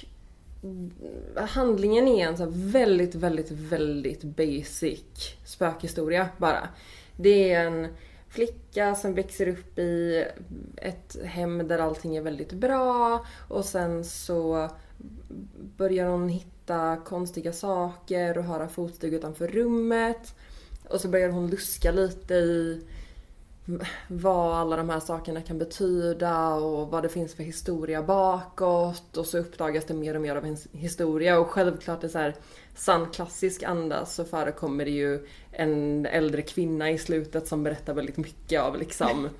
handlingen 1.37 2.09
är 2.09 2.29
en 2.29 2.37
så 2.37 2.44
här 2.44 2.51
väldigt, 2.55 3.14
väldigt, 3.14 3.51
väldigt 3.51 4.23
basic 4.25 5.37
spökhistoria 5.44 6.29
bara. 6.37 6.68
Det 7.16 7.53
är 7.53 7.66
en 7.66 7.88
flicka 8.29 8.94
som 8.94 9.14
växer 9.14 9.49
upp 9.49 9.79
i 9.79 10.25
ett 10.77 11.16
hem 11.25 11.68
där 11.68 11.79
allting 11.79 12.16
är 12.16 12.23
väldigt 12.23 12.53
bra 12.53 13.27
och 13.49 13.64
sen 13.64 14.05
så 14.05 14.71
börjar 15.77 16.07
hon 16.07 16.29
hitta 16.29 16.97
konstiga 17.05 17.53
saker 17.53 18.38
och 18.38 18.44
höra 18.44 18.68
fotsteg 18.68 19.14
utanför 19.14 19.49
rummet. 19.49 20.35
Och 20.88 21.01
så 21.01 21.09
börjar 21.09 21.29
hon 21.29 21.51
luska 21.51 21.92
lite 21.92 22.35
i 22.35 22.83
vad 24.09 24.57
alla 24.57 24.76
de 24.76 24.90
här 24.90 25.00
sakerna 25.00 25.42
kan 25.42 25.59
betyda 25.59 26.54
och 26.54 26.88
vad 26.88 27.02
det 27.02 27.09
finns 27.09 27.35
för 27.35 27.42
historia 27.42 28.02
bakåt. 28.02 29.16
Och 29.16 29.26
så 29.26 29.38
uppdagas 29.38 29.85
det 29.85 29.94
mer 29.94 30.14
och 30.14 30.20
mer 30.20 30.37
av 30.37 30.44
en 30.44 30.57
historia. 30.72 31.38
Och 31.38 31.50
självklart 31.50 32.04
i 32.04 32.09
så 32.09 32.18
här 32.18 32.35
sann 32.74 33.07
klassisk 33.12 33.62
anda 33.62 34.07
så 34.07 34.24
förekommer 34.24 34.85
det 34.85 34.90
ju 34.90 35.26
en 35.52 36.07
äldre 36.07 36.42
kvinna 36.42 36.90
i 36.90 36.98
slutet 36.98 37.48
som 37.48 37.62
berättar 37.62 37.94
väldigt 37.94 38.16
mycket 38.16 38.61
av 38.61 38.78
liksom 38.78 39.28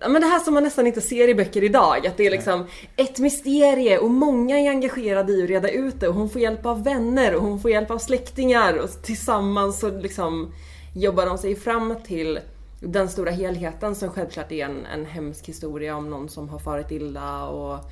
Ja 0.00 0.08
men 0.08 0.22
det 0.22 0.28
här 0.28 0.38
som 0.38 0.54
man 0.54 0.62
nästan 0.62 0.86
inte 0.86 1.00
ser 1.00 1.28
i 1.28 1.34
böcker 1.34 1.64
idag, 1.64 2.06
att 2.06 2.16
det 2.16 2.26
är 2.26 2.30
liksom 2.30 2.66
ett 2.96 3.18
mysterie 3.18 3.98
och 3.98 4.10
många 4.10 4.58
är 4.58 4.68
engagerade 4.68 5.32
i 5.32 5.42
att 5.42 5.48
reda 5.48 5.70
ut 5.70 6.00
det. 6.00 6.08
Och 6.08 6.14
hon 6.14 6.30
får 6.30 6.40
hjälp 6.40 6.66
av 6.66 6.84
vänner 6.84 7.34
och 7.34 7.42
hon 7.42 7.60
får 7.60 7.70
hjälp 7.70 7.90
av 7.90 7.98
släktingar. 7.98 8.76
Och 8.76 9.02
tillsammans 9.02 9.80
så 9.80 9.90
liksom 9.90 10.52
jobbar 10.94 11.26
de 11.26 11.38
sig 11.38 11.56
fram 11.56 11.94
till 12.06 12.40
den 12.80 13.08
stora 13.08 13.30
helheten 13.30 13.94
som 13.94 14.10
självklart 14.10 14.52
är 14.52 14.64
en, 14.64 14.86
en 14.86 15.06
hemsk 15.06 15.48
historia 15.48 15.96
om 15.96 16.10
någon 16.10 16.28
som 16.28 16.48
har 16.48 16.58
farit 16.58 16.90
illa 16.90 17.48
och 17.48 17.84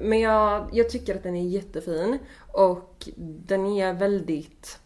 men 0.00 0.20
jag, 0.20 0.68
jag 0.72 0.90
tycker 0.90 1.14
att 1.14 1.22
den 1.22 1.36
är 1.36 1.48
jättefin 1.48 2.18
och 2.52 3.08
den 3.16 3.66
är 3.66 3.92
väldigt 3.92 4.78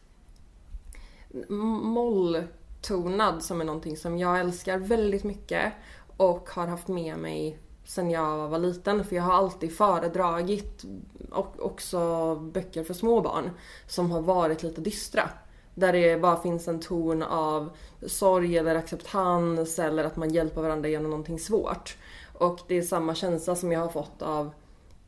molltonad 1.48 3.42
som 3.42 3.60
är 3.60 3.64
någonting 3.64 3.96
som 3.96 4.18
jag 4.18 4.40
älskar 4.40 4.78
väldigt 4.78 5.24
mycket 5.24 5.72
och 6.16 6.50
har 6.50 6.66
haft 6.66 6.88
med 6.88 7.18
mig 7.18 7.58
sen 7.84 8.10
jag 8.10 8.48
var 8.48 8.58
liten 8.58 9.04
för 9.04 9.16
jag 9.16 9.22
har 9.22 9.32
alltid 9.32 9.76
föredragit 9.76 10.84
och 11.30 11.66
också 11.66 12.34
böcker 12.34 12.84
för 12.84 12.94
små 12.94 13.20
barn 13.20 13.50
som 13.86 14.10
har 14.10 14.20
varit 14.20 14.62
lite 14.62 14.80
dystra. 14.80 15.30
Där 15.78 15.92
det 15.92 16.20
bara 16.20 16.42
finns 16.42 16.68
en 16.68 16.80
ton 16.80 17.22
av 17.22 17.70
sorg 18.06 18.58
eller 18.58 18.74
acceptans 18.74 19.78
eller 19.78 20.04
att 20.04 20.16
man 20.16 20.30
hjälper 20.30 20.62
varandra 20.62 20.88
genom 20.88 21.10
någonting 21.10 21.38
svårt. 21.38 21.96
Och 22.32 22.60
det 22.68 22.78
är 22.78 22.82
samma 22.82 23.14
känsla 23.14 23.56
som 23.56 23.72
jag 23.72 23.80
har 23.80 23.88
fått 23.88 24.22
av 24.22 24.50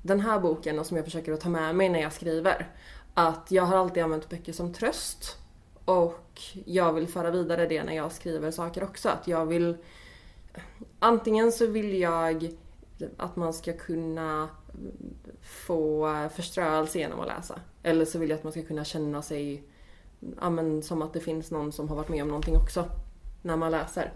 den 0.03 0.21
här 0.21 0.41
boken 0.41 0.79
och 0.79 0.87
som 0.87 0.97
jag 0.97 1.05
försöker 1.05 1.33
att 1.33 1.41
ta 1.41 1.49
med 1.49 1.75
mig 1.75 1.89
när 1.89 2.01
jag 2.01 2.13
skriver. 2.13 2.69
Att 3.15 3.51
jag 3.51 3.63
har 3.63 3.77
alltid 3.77 4.03
använt 4.03 4.29
böcker 4.29 4.53
som 4.53 4.73
tröst. 4.73 5.37
Och 5.85 6.41
jag 6.65 6.93
vill 6.93 7.09
föra 7.09 7.31
vidare 7.31 7.67
det 7.67 7.85
när 7.85 7.97
jag 7.97 8.13
skriver 8.13 8.51
saker 8.51 8.85
också. 8.85 9.09
Att 9.09 9.29
jag 9.29 9.47
vill... 9.47 9.77
Antingen 10.99 11.53
så 11.53 11.67
vill 11.67 11.99
jag 11.99 12.51
att 13.17 13.37
man 13.37 13.53
ska 13.53 13.73
kunna 13.73 14.49
få 15.43 16.15
förströelse 16.35 16.99
genom 16.99 17.21
att 17.21 17.27
läsa. 17.27 17.61
Eller 17.83 18.05
så 18.05 18.19
vill 18.19 18.31
jag 18.31 18.37
att 18.37 18.45
man 18.45 18.53
ska 18.53 18.63
kunna 18.63 18.85
känna 18.85 19.23
sig 19.23 19.65
ja, 20.41 20.51
men, 20.51 20.83
som 20.83 21.03
att 21.03 21.13
det 21.13 21.21
finns 21.21 21.51
någon 21.51 21.73
som 21.73 21.89
har 21.89 21.97
varit 21.97 22.09
med 22.09 22.23
om 22.23 22.29
någonting 22.29 22.57
också 22.57 22.85
när 23.43 23.57
man 23.57 23.73
läser. 23.73 24.13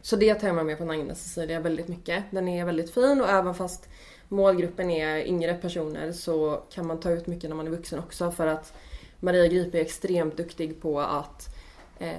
Så 0.00 0.16
det 0.16 0.34
tar 0.34 0.48
jag 0.48 0.66
med 0.66 0.78
från 0.78 0.90
Agnes 0.90 1.22
Cecilia 1.22 1.60
väldigt 1.60 1.88
mycket. 1.88 2.24
Den 2.30 2.48
är 2.48 2.64
väldigt 2.64 2.90
fin 2.90 3.20
och 3.20 3.28
även 3.28 3.54
fast 3.54 3.88
målgruppen 4.28 4.90
är 4.90 5.26
yngre 5.26 5.54
personer 5.54 6.12
så 6.12 6.62
kan 6.70 6.86
man 6.86 7.00
ta 7.00 7.10
ut 7.10 7.26
mycket 7.26 7.50
när 7.50 7.56
man 7.56 7.66
är 7.66 7.70
vuxen 7.70 7.98
också 7.98 8.30
för 8.30 8.46
att 8.46 8.72
Maria 9.20 9.46
Gripe 9.46 9.78
är 9.78 9.82
extremt 9.82 10.36
duktig 10.36 10.82
på 10.82 11.00
att 11.00 11.56
eh, 11.98 12.16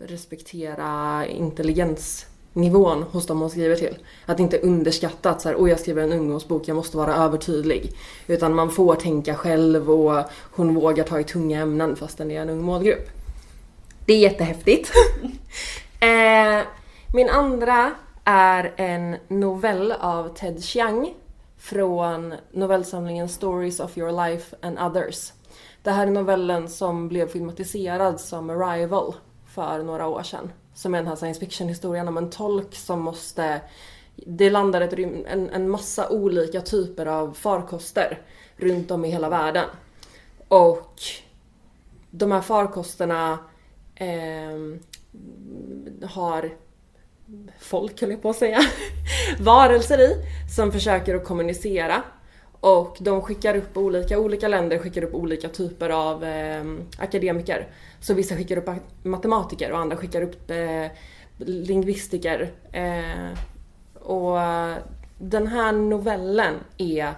respektera 0.00 1.26
intelligensnivån 2.56 3.02
hos 3.02 3.26
dem 3.26 3.40
hon 3.40 3.50
skriver 3.50 3.76
till. 3.76 3.98
Att 4.26 4.40
inte 4.40 4.58
underskatta 4.58 5.30
att 5.30 5.40
så 5.40 5.48
här, 5.48 5.68
jag 5.68 5.80
skriver 5.80 6.02
en 6.02 6.12
ungdomsbok, 6.12 6.68
jag 6.68 6.76
måste 6.76 6.96
vara 6.96 7.14
övertydlig. 7.14 7.92
Utan 8.26 8.54
man 8.54 8.70
får 8.70 8.94
tänka 8.94 9.34
själv 9.34 9.90
och 9.90 10.24
hon 10.56 10.74
vågar 10.74 11.04
ta 11.04 11.20
i 11.20 11.24
tunga 11.24 11.60
ämnen 11.60 11.96
fastän 11.96 12.28
det 12.28 12.36
är 12.36 12.42
en 12.42 12.50
ung 12.50 12.62
målgrupp. 12.62 13.08
Det 14.06 14.12
är 14.12 14.18
jättehäftigt. 14.18 14.92
eh, 16.00 16.66
min 17.14 17.28
andra 17.28 17.92
är 18.24 18.72
en 18.76 19.16
novell 19.28 19.92
av 19.92 20.34
Ted 20.34 20.64
Chiang 20.64 21.14
från 21.58 22.34
novellsamlingen 22.52 23.28
Stories 23.28 23.80
of 23.80 23.98
your 23.98 24.28
life 24.28 24.56
and 24.62 24.78
others. 24.78 25.32
Det 25.82 25.90
här 25.90 26.06
är 26.06 26.10
novellen 26.10 26.68
som 26.68 27.08
blev 27.08 27.28
filmatiserad 27.28 28.20
som 28.20 28.50
Arrival 28.50 29.14
för 29.54 29.82
några 29.82 30.06
år 30.06 30.22
sedan. 30.22 30.50
Som 30.76 30.94
är 30.94 30.98
den 30.98 31.06
här 31.06 31.16
science 31.16 31.40
fiction-historien 31.40 32.08
om 32.08 32.16
en 32.16 32.30
tolk 32.30 32.74
som 32.74 33.00
måste... 33.00 33.60
Det 34.16 34.50
landar 34.50 34.80
ett, 34.80 34.92
en, 34.92 35.50
en 35.50 35.68
massa 35.68 36.08
olika 36.08 36.60
typer 36.60 37.06
av 37.06 37.32
farkoster 37.32 38.22
runt 38.56 38.90
om 38.90 39.04
i 39.04 39.10
hela 39.10 39.28
världen. 39.28 39.64
Och 40.48 41.00
de 42.10 42.32
här 42.32 42.40
farkosterna 42.40 43.38
eh, 43.94 44.58
har 46.08 46.54
folk, 47.58 48.00
höll 48.00 48.10
jag 48.10 48.22
på 48.22 48.30
att 48.30 48.36
säga, 48.36 48.60
varelser 49.40 49.98
i 49.98 50.24
som 50.56 50.72
försöker 50.72 51.14
att 51.14 51.24
kommunicera. 51.24 52.02
Och 52.66 52.96
de 53.00 53.22
skickar 53.22 53.56
upp 53.56 53.76
olika, 53.76 54.18
olika 54.18 54.48
länder 54.48 54.78
skickar 54.78 55.04
upp 55.04 55.14
olika 55.14 55.48
typer 55.48 55.90
av 55.90 56.24
eh, 56.24 56.64
akademiker. 56.98 57.68
Så 58.00 58.14
vissa 58.14 58.36
skickar 58.36 58.56
upp 58.56 58.68
matematiker 59.02 59.72
och 59.72 59.78
andra 59.78 59.96
skickar 59.96 60.22
upp 60.22 60.50
eh, 60.50 60.86
lingvistiker. 61.38 62.50
Eh, 62.72 63.38
och 64.02 64.38
den 65.18 65.46
här 65.46 65.72
novellen 65.72 66.54
är 66.78 67.14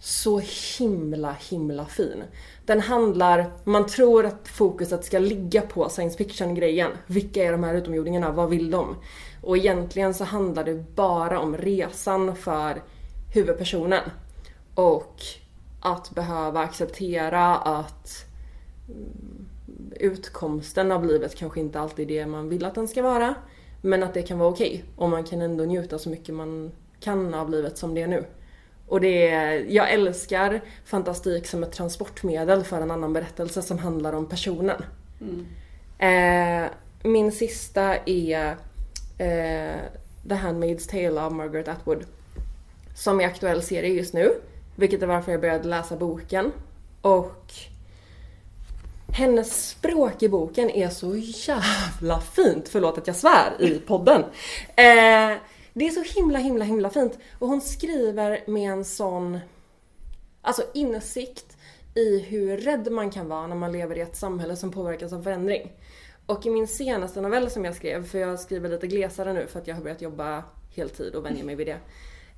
så 0.00 0.42
himla 0.78 1.36
himla 1.50 1.86
fin. 1.86 2.22
Den 2.66 2.80
handlar, 2.80 3.50
man 3.64 3.86
tror 3.86 4.26
att 4.26 4.48
fokuset 4.48 5.04
ska 5.04 5.18
ligga 5.18 5.60
på 5.60 5.88
science 5.88 6.18
fiction 6.18 6.54
grejen. 6.54 6.90
Vilka 7.06 7.44
är 7.44 7.52
de 7.52 7.64
här 7.64 7.74
utomjordingarna? 7.74 8.32
Vad 8.32 8.50
vill 8.50 8.70
de? 8.70 8.96
Och 9.42 9.56
egentligen 9.56 10.14
så 10.14 10.24
handlar 10.24 10.64
det 10.64 10.94
bara 10.94 11.40
om 11.40 11.56
resan 11.56 12.36
för 12.36 12.82
huvudpersonen. 13.34 14.02
Och 14.78 15.22
att 15.80 16.10
behöva 16.10 16.60
acceptera 16.60 17.56
att 17.56 18.26
mm, 18.88 19.48
utkomsten 20.00 20.92
av 20.92 21.06
livet 21.06 21.34
kanske 21.34 21.60
inte 21.60 21.80
alltid 21.80 22.10
är 22.10 22.14
det 22.14 22.26
man 22.26 22.48
vill 22.48 22.64
att 22.64 22.74
den 22.74 22.88
ska 22.88 23.02
vara. 23.02 23.34
Men 23.80 24.02
att 24.02 24.14
det 24.14 24.22
kan 24.22 24.38
vara 24.38 24.48
okej. 24.48 24.68
Okay, 24.68 24.82
och 24.96 25.10
man 25.10 25.24
kan 25.24 25.42
ändå 25.42 25.64
njuta 25.64 25.98
så 25.98 26.10
mycket 26.10 26.34
man 26.34 26.72
kan 27.00 27.34
av 27.34 27.50
livet 27.50 27.78
som 27.78 27.94
det 27.94 28.02
är 28.02 28.06
nu. 28.06 28.24
Och 28.86 29.00
det 29.00 29.28
är, 29.28 29.66
jag 29.68 29.92
älskar 29.92 30.60
fantastik 30.84 31.46
som 31.46 31.62
ett 31.62 31.72
transportmedel 31.72 32.64
för 32.64 32.80
en 32.80 32.90
annan 32.90 33.12
berättelse 33.12 33.62
som 33.62 33.78
handlar 33.78 34.12
om 34.12 34.26
personen. 34.26 34.82
Mm. 35.20 35.46
Eh, 35.98 36.70
min 37.02 37.32
sista 37.32 37.96
är 37.96 38.56
eh, 39.18 39.76
The 40.28 40.34
Handmaid's 40.34 40.90
Tale 40.90 41.20
av 41.20 41.32
Margaret 41.32 41.68
Atwood. 41.68 42.04
Som 42.94 43.20
är 43.20 43.24
aktuell 43.24 43.62
serie 43.62 43.94
just 43.94 44.14
nu. 44.14 44.30
Vilket 44.78 45.02
är 45.02 45.06
varför 45.06 45.32
jag 45.32 45.40
började 45.40 45.68
läsa 45.68 45.96
boken. 45.96 46.52
Och 47.02 47.52
hennes 49.12 49.68
språk 49.70 50.22
i 50.22 50.28
boken 50.28 50.70
är 50.70 50.88
så 50.88 51.16
jävla 51.16 52.20
fint. 52.20 52.68
Förlåt 52.68 52.98
att 52.98 53.06
jag 53.06 53.16
svär 53.16 53.62
i 53.62 53.78
podden. 53.78 54.20
Eh, 54.76 55.36
det 55.72 55.86
är 55.86 55.90
så 55.90 56.18
himla 56.18 56.38
himla 56.38 56.64
himla 56.64 56.90
fint. 56.90 57.18
Och 57.38 57.48
hon 57.48 57.60
skriver 57.60 58.44
med 58.46 58.72
en 58.72 58.84
sån 58.84 59.38
alltså 60.42 60.62
insikt 60.74 61.56
i 61.94 62.18
hur 62.18 62.56
rädd 62.56 62.92
man 62.92 63.10
kan 63.10 63.28
vara 63.28 63.46
när 63.46 63.56
man 63.56 63.72
lever 63.72 63.98
i 63.98 64.00
ett 64.00 64.16
samhälle 64.16 64.56
som 64.56 64.70
påverkas 64.70 65.12
av 65.12 65.22
förändring. 65.22 65.72
Och 66.26 66.46
i 66.46 66.50
min 66.50 66.68
senaste 66.68 67.20
novell 67.20 67.50
som 67.50 67.64
jag 67.64 67.74
skrev, 67.74 68.06
för 68.06 68.18
jag 68.18 68.40
skriver 68.40 68.68
lite 68.68 68.86
glesare 68.86 69.32
nu 69.32 69.46
för 69.46 69.60
att 69.60 69.66
jag 69.66 69.74
har 69.74 69.82
börjat 69.82 70.02
jobba 70.02 70.44
heltid 70.76 71.14
och 71.14 71.24
vänjer 71.24 71.44
mig 71.44 71.54
vid 71.54 71.66
det. 71.66 71.78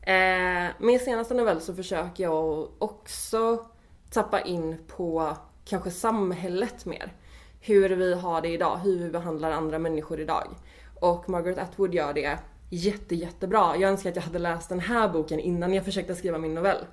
Eh, 0.02 0.68
min 0.78 1.00
senaste 1.00 1.34
novell 1.34 1.60
så 1.60 1.74
försöker 1.74 2.24
jag 2.24 2.68
också 2.78 3.66
tappa 4.10 4.40
in 4.40 4.76
på 4.96 5.36
kanske 5.64 5.90
samhället 5.90 6.86
mer. 6.86 7.12
Hur 7.60 7.90
vi 7.90 8.14
har 8.14 8.42
det 8.42 8.48
idag, 8.48 8.76
hur 8.76 8.98
vi 8.98 9.10
behandlar 9.10 9.50
andra 9.50 9.78
människor 9.78 10.20
idag. 10.20 10.54
Och 11.00 11.28
Margaret 11.28 11.58
Atwood 11.58 11.94
gör 11.94 12.12
det 12.12 12.38
jätte, 12.70 13.14
jättebra. 13.14 13.76
Jag 13.76 13.90
önskar 13.90 14.10
att 14.10 14.16
jag 14.16 14.22
hade 14.22 14.38
läst 14.38 14.68
den 14.68 14.80
här 14.80 15.08
boken 15.08 15.40
innan 15.40 15.74
jag 15.74 15.84
försökte 15.84 16.14
skriva 16.14 16.38
min 16.38 16.54
novell. 16.54 16.84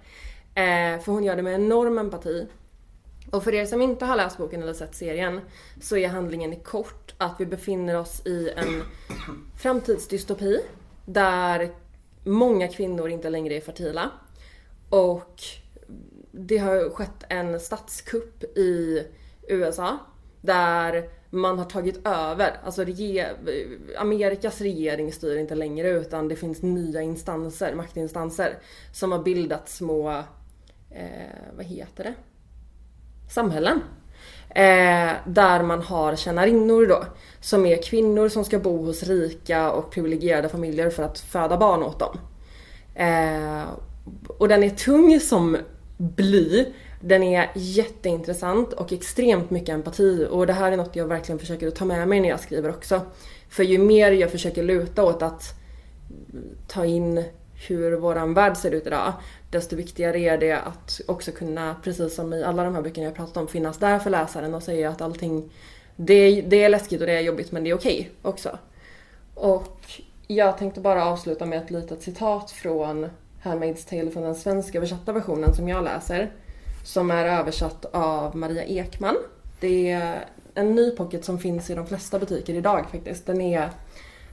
Eh, 0.56 1.00
för 1.00 1.12
hon 1.12 1.24
gör 1.24 1.36
det 1.36 1.42
med 1.42 1.56
enorm 1.56 1.98
empati. 1.98 2.48
Och 3.32 3.44
för 3.44 3.54
er 3.54 3.66
som 3.66 3.82
inte 3.82 4.06
har 4.06 4.16
läst 4.16 4.38
boken 4.38 4.64
eller 4.64 4.74
sett 4.74 4.96
serien 4.96 5.42
så 5.82 5.98
är 5.98 6.08
handlingen 6.08 6.54
i 6.54 6.56
kort 6.56 7.14
att 7.18 7.36
vi 7.40 7.46
befinner 7.46 7.98
oss 7.98 8.26
i 8.26 8.50
en 8.50 8.84
framtidsdystopi 9.58 10.60
där 11.06 11.72
många 12.28 12.68
kvinnor 12.68 13.10
inte 13.10 13.30
längre 13.30 13.56
är 13.56 13.62
fertila. 13.62 14.12
Och 14.90 15.42
det 16.32 16.58
har 16.58 16.90
skett 16.90 17.24
en 17.30 17.60
statskupp 17.60 18.44
i 18.44 19.04
USA 19.48 19.98
där 20.42 21.10
man 21.30 21.58
har 21.60 21.66
tagit 21.66 22.08
över. 22.08 22.60
Alltså 22.64 22.82
Amerikas 23.98 24.62
regering 24.62 25.12
styr 25.12 25.38
inte 25.38 25.56
längre 25.56 25.90
utan 25.90 26.28
det 26.28 26.36
finns 26.36 26.62
nya 26.62 27.02
instanser, 27.02 27.76
maktinstanser 27.76 28.58
som 28.94 29.12
har 29.12 29.24
bildat 29.24 29.70
små, 29.70 30.10
eh, 30.90 31.56
vad 31.56 31.66
heter 31.66 32.04
det? 32.04 32.14
Samhällen. 33.30 33.82
Eh, 34.58 35.14
där 35.26 35.64
man 35.64 35.82
har 35.82 36.16
tjänarinnor 36.16 36.88
då. 36.88 37.04
Som 37.42 37.66
är 37.66 37.84
kvinnor 37.84 38.30
som 38.30 38.46
ska 38.46 38.60
bo 38.60 38.86
hos 38.86 39.04
rika 39.04 39.72
och 39.72 39.92
privilegierade 39.92 40.50
familjer 40.50 40.90
för 40.90 41.04
att 41.04 41.20
föda 41.20 41.58
barn 41.58 41.84
åt 41.84 42.00
dem. 42.00 42.20
Eh, 42.96 43.64
och 44.28 44.48
den 44.48 44.64
är 44.64 44.70
tung 44.70 45.20
som 45.20 45.58
bly. 45.98 46.66
Den 47.02 47.24
är 47.24 47.52
jätteintressant 47.56 48.74
och 48.74 48.94
extremt 48.94 49.50
mycket 49.50 49.70
empati 49.70 50.28
och 50.32 50.48
det 50.48 50.54
här 50.54 50.72
är 50.72 50.78
något 50.78 50.96
jag 50.96 51.08
verkligen 51.08 51.40
försöker 51.40 51.70
ta 51.70 51.86
med 51.86 52.08
mig 52.08 52.20
när 52.20 52.30
jag 52.30 52.40
skriver 52.40 52.70
också. 52.70 53.02
För 53.50 53.64
ju 53.64 53.78
mer 53.78 54.12
jag 54.12 54.32
försöker 54.32 54.64
luta 54.64 55.04
åt 55.04 55.22
att 55.22 55.44
ta 56.68 56.86
in 56.86 57.24
hur 57.68 57.98
våran 57.98 58.34
värld 58.34 58.58
ser 58.58 58.72
ut 58.72 58.88
idag, 58.88 59.14
desto 59.50 59.76
viktigare 59.76 60.20
är 60.20 60.38
det 60.38 60.52
att 60.52 61.02
också 61.08 61.32
kunna, 61.32 61.76
precis 61.84 62.16
som 62.16 62.34
i 62.34 62.44
alla 62.44 62.64
de 62.64 62.76
här 62.76 62.82
böckerna 62.82 63.06
jag 63.06 63.16
pratat 63.16 63.38
om, 63.38 63.48
finnas 63.48 63.78
där 63.78 64.00
för 64.00 64.10
läsaren 64.10 64.54
och 64.54 64.64
säga 64.64 64.90
att 64.90 65.02
allting 65.02 65.50
Det, 65.96 66.42
det 66.42 66.64
är 66.64 66.70
läskigt 66.70 67.02
och 67.02 67.08
det 67.08 67.14
är 67.14 67.22
jobbigt 67.22 67.52
men 67.52 67.64
det 67.64 67.70
är 67.70 67.76
okej 67.76 68.12
också. 68.22 68.58
Och 69.34 70.02
jag 70.28 70.58
tänkte 70.58 70.82
bara 70.82 71.06
avsluta 71.06 71.46
med 71.46 71.64
ett 71.64 71.72
litet 71.72 72.02
citat 72.02 72.52
från 72.52 73.10
Handmaid's 73.44 73.90
Tale 73.90 74.12
från 74.12 74.24
den 74.24 74.36
svenska 74.36 74.78
översatta 74.78 75.12
versionen 75.12 75.56
som 75.56 75.70
jag 75.70 75.84
läser. 75.84 76.32
Som 76.84 77.12
är 77.12 77.26
översatt 77.26 77.86
av 77.86 78.36
Maria 78.36 78.64
Ekman. 78.64 79.16
Det 79.60 79.92
är 79.92 80.26
en 80.54 80.76
ny 80.76 80.92
pocket 80.92 81.26
som 81.26 81.40
finns 81.40 81.70
i 81.70 81.76
de 81.76 81.88
flesta 81.88 82.20
butiker 82.20 82.54
idag 82.54 82.86
faktiskt. 82.92 83.26
Den 83.26 83.42
är, 83.42 83.70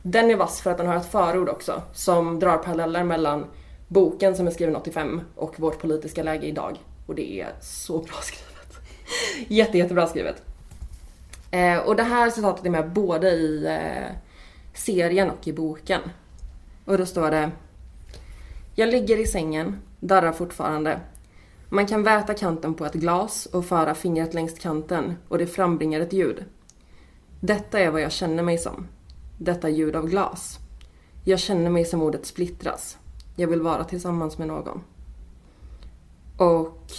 den 0.02 0.30
är 0.30 0.36
vass 0.36 0.60
för 0.60 0.70
att 0.70 0.78
den 0.78 0.86
har 0.86 0.96
ett 0.96 1.10
förord 1.10 1.48
också 1.48 1.82
som 1.92 2.40
drar 2.40 2.58
paralleller 2.58 3.04
mellan 3.04 3.46
boken 3.94 4.36
som 4.36 4.46
är 4.46 4.50
skriven 4.50 4.76
85 4.76 5.20
och 5.34 5.60
vårt 5.60 5.78
politiska 5.78 6.22
läge 6.22 6.46
idag. 6.46 6.78
Och 7.06 7.14
det 7.14 7.40
är 7.40 7.52
så 7.60 7.98
bra 7.98 8.16
skrivet. 8.22 8.78
Jätte, 9.48 9.78
jättebra 9.78 10.06
skrivet. 10.06 10.42
Eh, 11.50 11.78
och 11.78 11.96
det 11.96 12.02
här 12.02 12.30
citatet 12.30 12.66
är 12.66 12.70
med 12.70 12.92
både 12.92 13.30
i 13.30 13.66
eh, 13.66 14.16
serien 14.74 15.30
och 15.30 15.48
i 15.48 15.52
boken. 15.52 16.00
Och 16.84 16.98
då 16.98 17.06
står 17.06 17.30
det 17.30 17.50
Jag 18.74 18.88
ligger 18.88 19.16
i 19.20 19.26
sängen, 19.26 19.80
darrar 20.00 20.32
fortfarande. 20.32 21.00
Man 21.68 21.86
kan 21.86 22.02
väta 22.02 22.34
kanten 22.34 22.74
på 22.74 22.84
ett 22.84 22.94
glas 22.94 23.46
och 23.46 23.64
föra 23.64 23.94
fingret 23.94 24.34
längs 24.34 24.58
kanten 24.58 25.16
och 25.28 25.38
det 25.38 25.46
frambringar 25.46 26.00
ett 26.00 26.12
ljud. 26.12 26.44
Detta 27.40 27.80
är 27.80 27.90
vad 27.90 28.00
jag 28.00 28.12
känner 28.12 28.42
mig 28.42 28.58
som. 28.58 28.88
Detta 29.38 29.68
ljud 29.68 29.96
av 29.96 30.08
glas. 30.08 30.58
Jag 31.24 31.38
känner 31.38 31.70
mig 31.70 31.84
som 31.84 32.02
ordet 32.02 32.26
splittras. 32.26 32.98
Jag 33.36 33.48
vill 33.48 33.60
vara 33.60 33.84
tillsammans 33.84 34.38
med 34.38 34.48
någon. 34.48 34.82
Och 36.36 36.92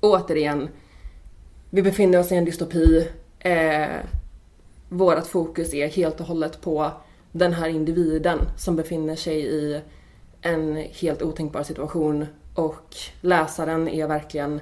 återigen, 0.00 0.68
vi 1.70 1.82
befinner 1.82 2.18
oss 2.18 2.32
i 2.32 2.34
en 2.34 2.44
dystopi. 2.44 3.08
Eh, 3.38 3.96
vårat 4.88 5.26
fokus 5.26 5.74
är 5.74 5.88
helt 5.88 6.20
och 6.20 6.26
hållet 6.26 6.60
på 6.60 6.90
den 7.32 7.52
här 7.52 7.68
individen 7.68 8.38
som 8.56 8.76
befinner 8.76 9.16
sig 9.16 9.46
i 9.46 9.80
en 10.40 10.76
helt 10.76 11.22
otänkbar 11.22 11.62
situation 11.62 12.26
och 12.54 12.96
läsaren 13.20 13.88
är 13.88 14.06
verkligen 14.06 14.60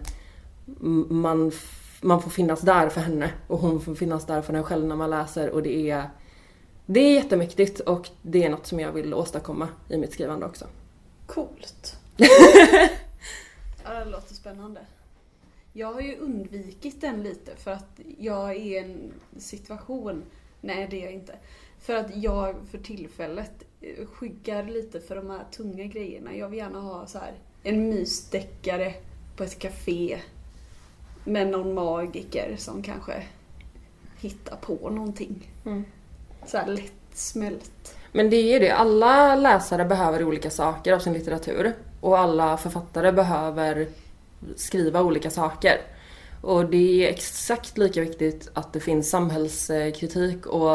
man, 1.09 1.53
man 2.01 2.23
får 2.23 2.31
finnas 2.31 2.61
där 2.61 2.88
för 2.88 3.01
henne 3.01 3.31
och 3.47 3.59
hon 3.59 3.81
får 3.81 3.94
finnas 3.94 4.27
där 4.27 4.42
för 4.42 4.53
henne 4.53 4.64
själv 4.64 4.87
när 4.87 4.97
man 4.97 5.11
läser 5.11 5.51
och 5.51 5.62
det 5.62 5.90
är 5.90 6.11
det 6.87 7.01
är 7.01 7.14
jättemäktigt 7.14 7.81
och 7.81 8.09
det 8.23 8.44
är 8.44 8.51
något 8.51 8.66
som 8.66 8.81
jag 8.81 8.92
vill 8.92 9.14
åstadkomma 9.14 9.68
i 9.88 9.97
mitt 9.97 10.12
skrivande 10.12 10.47
också. 10.47 10.66
Coolt. 11.27 11.97
ja, 13.85 13.94
det 14.05 14.05
låter 14.05 14.35
spännande. 14.35 14.81
Jag 15.73 15.92
har 15.92 16.01
ju 16.01 16.16
undvikit 16.16 17.01
den 17.01 17.23
lite 17.23 17.57
för 17.57 17.70
att 17.70 18.01
jag 18.18 18.51
är 18.51 18.55
i 18.55 18.79
en 18.79 19.12
situation, 19.38 20.23
nej 20.61 20.88
det 20.90 21.01
är 21.01 21.05
jag 21.05 21.12
inte. 21.12 21.35
För 21.79 21.94
att 21.94 22.16
jag 22.16 22.57
för 22.70 22.79
tillfället 22.79 23.64
skyggar 24.12 24.64
lite 24.64 25.01
för 25.01 25.16
de 25.16 25.31
här 25.31 25.44
tunga 25.53 25.85
grejerna. 25.85 26.35
Jag 26.35 26.49
vill 26.49 26.59
gärna 26.59 26.81
ha 26.81 27.07
så 27.07 27.18
här 27.18 27.35
en 27.62 27.88
mysdeckare 27.88 28.94
på 29.37 29.44
ett 29.44 29.59
café 29.59 30.20
med 31.25 31.49
någon 31.49 31.75
magiker 31.75 32.57
som 32.59 32.83
kanske 32.83 33.23
hittar 34.20 34.57
på 34.57 34.90
någonting. 34.90 35.51
Mm. 35.64 35.85
Så 36.46 36.59
här 36.59 36.66
lättsmält. 36.66 37.96
Men 38.12 38.30
det 38.30 38.37
är 38.37 38.52
ju 38.52 38.59
det, 38.59 38.70
alla 38.70 39.37
läsare 39.37 39.85
behöver 39.85 40.24
olika 40.24 40.50
saker 40.50 40.92
av 40.92 40.98
sin 40.98 41.12
litteratur. 41.12 41.74
Och 42.00 42.18
alla 42.18 42.57
författare 42.57 43.12
behöver 43.12 43.87
skriva 44.57 45.02
olika 45.02 45.30
saker. 45.30 45.80
Och 46.40 46.64
det 46.64 47.07
är 47.07 47.11
exakt 47.11 47.78
lika 47.78 48.00
viktigt 48.00 48.50
att 48.54 48.72
det 48.72 48.80
finns 48.80 49.11
samhällskritik 49.11 50.46
och 50.46 50.70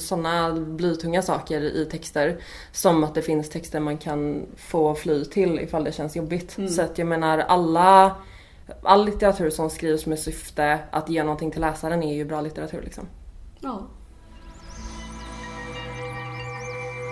sådana 0.00 0.52
blytunga 0.52 1.22
saker 1.22 1.60
i 1.60 1.84
texter 1.90 2.36
som 2.72 3.04
att 3.04 3.14
det 3.14 3.22
finns 3.22 3.48
texter 3.48 3.80
man 3.80 3.98
kan 3.98 4.46
få 4.56 4.94
fly 4.94 5.24
till 5.24 5.60
ifall 5.60 5.84
det 5.84 5.92
känns 5.92 6.16
jobbigt. 6.16 6.58
Mm. 6.58 6.70
Så 6.70 6.82
att 6.82 6.98
jag 6.98 7.06
menar 7.06 7.38
alla 7.38 8.16
All 8.82 9.04
litteratur 9.04 9.50
som 9.50 9.70
skrivs 9.70 10.06
med 10.06 10.18
syfte 10.18 10.78
att 10.90 11.08
ge 11.08 11.22
någonting 11.22 11.50
till 11.50 11.60
läsaren 11.60 12.02
är 12.02 12.14
ju 12.14 12.24
bra 12.24 12.40
litteratur 12.40 12.82
liksom. 12.82 13.06
Ja. 13.60 13.86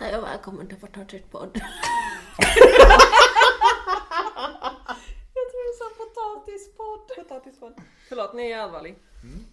Hej 0.00 0.16
och 0.16 0.24
välkommen 0.24 0.68
till 0.68 0.78
Fantastisk 0.78 1.30
podd. 1.30 1.50
Jag 5.34 5.46
tror 5.50 5.64
du 5.66 5.72
sa 5.78 5.84
potatispodd. 6.02 7.08
Potatispodd. 7.16 7.74
Förlåt, 8.08 8.34
nu 8.34 8.42
är 8.42 8.50
jag 8.50 8.60
allvarlig. 8.60 8.98
Mm. 9.22 9.44